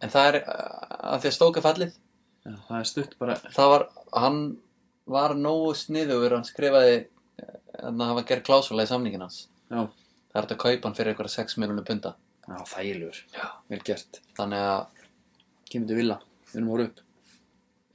[0.04, 2.00] En það er uh, að því að stók er fallið.
[2.48, 4.42] Já, það er stutt bara Það var, hann
[5.18, 7.00] var nógu sniðugur hann skrifaði
[7.78, 9.46] að hafa gerð klásula í samningin hans.
[9.70, 9.86] Já,
[10.28, 12.14] Það er hægt að kaupa hann fyrir eitthvað 6 miljonir punta.
[12.48, 13.20] Já þægilegur.
[13.36, 13.46] Já.
[13.72, 15.06] vel gert, Þannig að
[15.68, 16.18] kemur til villa
[16.52, 17.04] við erum að hóra upp.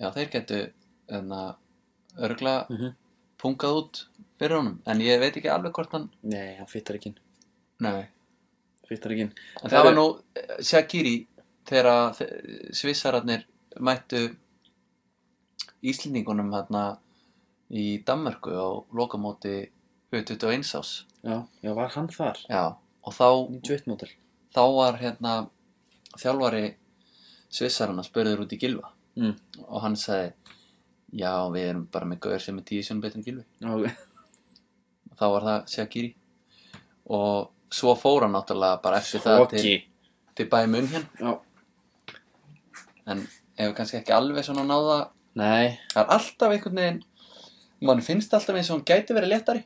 [0.02, 0.60] Já, þeir getu
[1.12, 1.42] enna
[2.18, 2.94] örglega mm -hmm.
[3.38, 7.14] pungað út fyrir honum en ég veit ekki alveg hvort hann nei, hann fittar ekki
[7.80, 8.08] Nei.
[8.88, 11.14] fittar ekki en það var nú eh, Shaqiri
[11.68, 12.16] þegar
[12.74, 13.46] svissararnir
[13.78, 14.36] mættu
[15.82, 16.98] Íslendingunum hérna
[17.70, 19.70] í Danmörku á lokamóti
[20.12, 22.38] 21 ás já, já, var hann þar?
[22.48, 24.10] Já, og þá, 91 mótel
[24.54, 25.32] þá var hérna
[26.18, 26.76] þjálfari
[27.52, 29.34] svissarana spurður út í Gilva mm.
[29.68, 30.32] og hann sagði
[31.12, 33.88] já, við erum bara með gaur sem er tíu sem betur en Gilvi já, ok.
[35.18, 36.12] þá var það Shaqiri
[37.12, 39.74] og svo fór hann náttúrulega bara eftir það til, Okki
[40.38, 40.90] til bæði munn
[41.20, 41.32] já,
[43.12, 43.24] en
[43.60, 44.98] ef kannski ekki alveg svona náða
[45.36, 47.02] nei, það er alltaf einhvern veginn
[47.82, 49.62] mann finnst alltaf eins og hann gæti verið léttari.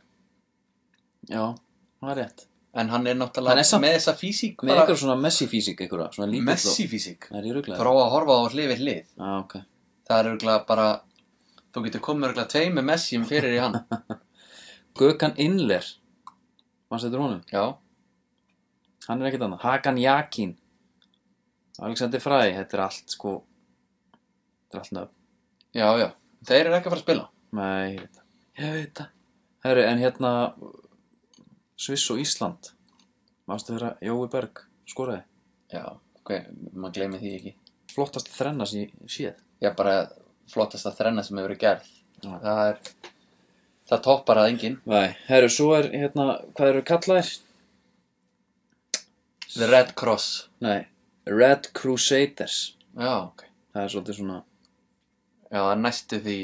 [1.29, 1.53] Já,
[2.01, 2.47] það er rétt
[2.77, 6.09] en hann er Hann náttúrulega er samt- með þessa físík með eitthvað svona Messi-físík einhverja,
[6.17, 8.83] svona lítill og- Messi físík Það er ég rugglega prófa að horfa á hlið við
[8.85, 9.05] hlið.
[9.17, 9.55] Já, ok.
[10.09, 10.87] Það er örgulega bara
[11.73, 13.81] þú getur komið örgulega tvei með Messi fyrir í hann.
[14.99, 15.85] Gökhan Inler
[16.91, 17.43] Hvað setur honum?
[17.53, 17.65] já,
[19.09, 19.61] Hann er ekkert annað.
[19.65, 20.57] Hakan Jakin
[21.81, 23.35] Alexander Fræ Þetta er allt sko
[24.67, 25.13] Þetta er allt nöfn.
[25.77, 26.09] Já, já.
[26.47, 27.29] Þeir eru ekki að fara að spila.
[27.53, 28.25] Nei, ég veit það.
[28.59, 29.09] Ég veit það.
[29.67, 30.31] Herru, en hérna
[31.77, 32.71] Sviss og Ísland.
[33.47, 35.23] Mástu þeirra Jói Berg skoraði?
[35.73, 35.85] Já,
[36.27, 37.53] hver, maður gleymi því ekki.
[37.93, 39.43] Flottast þrenna sem ég séð.
[39.63, 39.99] Já, bara
[40.51, 41.93] flottasta þrenna sem hefur verið gerð.
[42.23, 42.33] Já.
[42.43, 42.81] Það er
[43.87, 44.79] Það toppar að enginn.
[44.91, 47.29] Nei, herru, svo er hérna Hvað eru kallaðir?
[49.53, 50.49] The Red Cross.
[50.65, 50.89] Nei,
[51.31, 52.75] Red Crusaders.
[52.99, 53.45] Já, ok.
[53.73, 54.41] Það er svolítið svona
[55.47, 56.37] Já, það er næstu því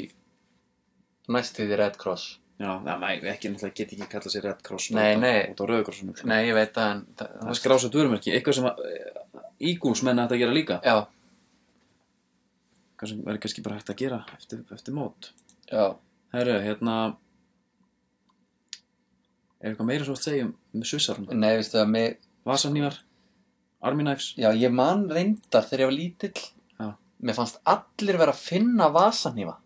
[1.33, 4.91] Næstu því Red Cross Já, það næ, ekki náttúrulega get ekki kallað sér Red Cross
[4.95, 5.39] Nei, út á- nei.
[5.51, 6.27] Út á Rauðkrossunum sko.
[6.31, 8.75] Nei, ég veit en það, Það er skrásað vörumerki Eitthvað sem að
[9.73, 10.95] Ígúls menna þetta að gera líka Já,
[12.93, 15.31] Eitthvað sem verður kannski bara hægt að gera eftir, eftir mót
[15.73, 15.85] já
[16.33, 16.95] Herru, hérna
[19.63, 21.35] Er eitthvað meira svo að segja um, um Svissarna?
[21.39, 22.97] Nei, veistu það, mig Vasanývar
[23.83, 26.33] Army Knives Já, ég man reyndar þegar ég var lítill
[26.79, 26.87] Já.
[27.23, 29.57] Mér fannst allir vera að finna vasanýfa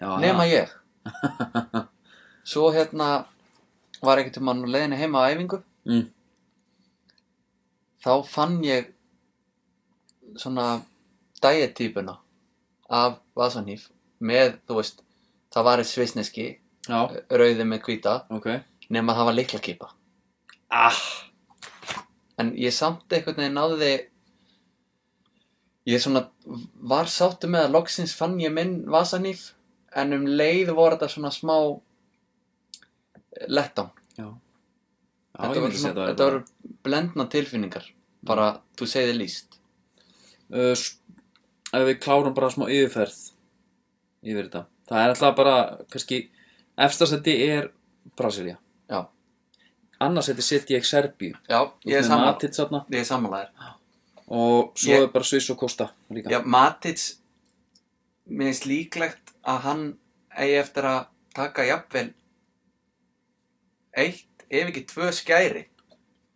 [0.00, 0.54] Já, Nema það.
[0.54, 0.76] ég
[2.50, 3.10] Svo hérna
[4.00, 5.58] Var ekkert um hann leiðinni heima á æfingu.
[5.84, 6.06] Mm.
[8.00, 8.90] Þá fann ég
[10.40, 10.80] Svona
[11.42, 12.16] Diet-típuna
[12.88, 13.88] Af vasanýf
[14.20, 15.02] Með, þú veist
[15.52, 16.46] Það var svisneski
[16.88, 18.46] Já, Rauði með hvíta ok.
[18.90, 19.90] Nema það var liklakipa
[20.70, 20.96] Ah,
[22.40, 23.90] En ég samt einhvern veginn náði
[25.90, 26.26] Ég svona
[26.92, 29.50] var sáttu með að loksins fann ég minn vasanýf
[29.96, 31.56] en um leið voru þetta svona smá
[33.48, 33.90] letdown.
[34.18, 34.24] já
[35.40, 36.40] Já, Þetta voru, svona, þetta voru
[36.84, 37.84] blendna tilfinningar.
[38.26, 39.58] Bara, þú segði líst.
[40.52, 40.96] uh, s-
[41.72, 43.30] Ef við klárum bara smá yfirferð
[44.26, 46.28] Yfir þetta Það er alltaf bara, kannski
[46.76, 47.70] Efstasetti er
[48.16, 48.58] Brasilia
[48.90, 49.06] Já,
[50.00, 52.02] Annarsetti setji ég Serbíu já ég er
[52.98, 53.48] er sammálaðir.
[54.28, 57.16] Og svo Ég- er bara Sviss og Kosta líka Já, Matic,
[58.28, 59.84] mér finnst líklegt að hann
[60.36, 61.00] eigi eftir að
[61.34, 62.08] taka jafnvel
[63.96, 65.64] eitt, ef ekki tvö skæri.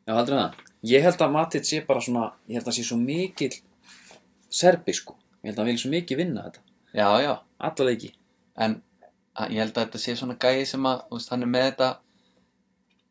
[0.04, 0.62] Já, heldur það.
[0.84, 3.54] Ég held að Matic sé bara svona Ég held að sé svo mikill
[4.52, 5.16] Serbi sko.
[5.42, 6.64] Ég held að hann vil svo mikið vinna þetta.
[6.94, 7.32] Já, já.
[7.68, 8.10] Alla leiki.
[8.54, 8.76] En
[9.34, 11.68] að, ég held að þetta sé svona gæi sem að þú veist, hann er með
[11.68, 11.90] þetta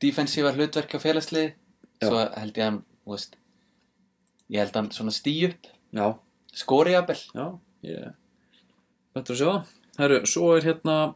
[0.04, 1.56] defensífa hlutverk á félagslið.
[2.04, 3.38] Svo held ég að hann þú veist,
[4.54, 5.72] ég held að hann svona stí upp.
[5.94, 6.06] Já,
[6.64, 7.20] skori jafnvel.
[7.34, 7.48] Já,
[7.90, 8.12] ég
[9.14, 11.14] Þetta að sjá það Herru, svo er hérna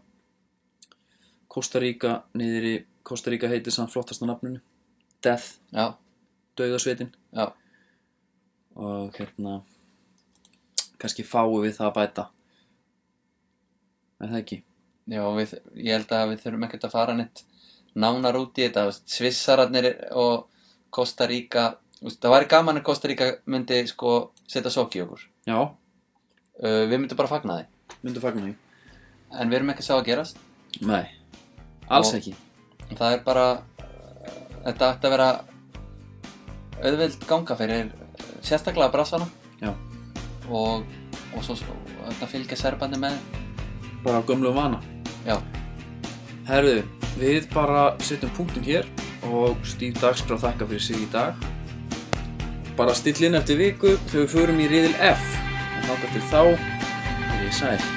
[1.49, 2.73] Kosta Ríka niður í
[3.07, 4.59] Kosta Ríka heitir samt flottasta nafninu.
[5.25, 5.95] Death, já,
[6.59, 7.47] Dauðasveitin já,
[8.77, 9.63] og hérna
[11.01, 12.25] kannski fáum við það að bæta.
[14.21, 14.59] En það ekki?
[15.09, 17.43] Já við, ég held að við þurfum ekkert að fara neitt
[17.97, 18.85] nánar út í þetta.
[19.09, 20.45] Svissararnir og
[20.93, 21.65] Costa Rica
[22.03, 24.13] veist, það væri gaman að Costa Rica myndi sko
[24.45, 25.25] setja sokk í okkur.
[25.49, 27.99] Já, uh, við myndum bara fagna því.
[28.05, 28.55] Myndu fagna því
[29.33, 30.37] en við erum ekki að sá að gerast.
[30.81, 31.05] Nei,
[31.89, 32.35] alls Og- ekki.
[32.95, 33.45] það er bara
[34.65, 35.29] þetta ætti að vera
[36.83, 37.91] auðvild ganga fyrir
[38.45, 39.27] sérstaklega brassana.
[39.61, 39.73] Já,
[40.49, 40.85] og,
[41.35, 43.17] og svo svo- þetta fylgja serbandi með.
[44.03, 44.79] Bara gömlu vana.
[45.25, 45.39] Já,
[46.47, 46.83] Herðu,
[47.19, 48.85] við bara setjum punktum hér
[49.27, 51.33] og Stíf Dagskrá þakka fyrir sig í dag.
[52.77, 55.25] Bara stillinn eftir viku þegar við förum í riðil F.
[55.77, 57.96] Og þáka til þá er ég sæl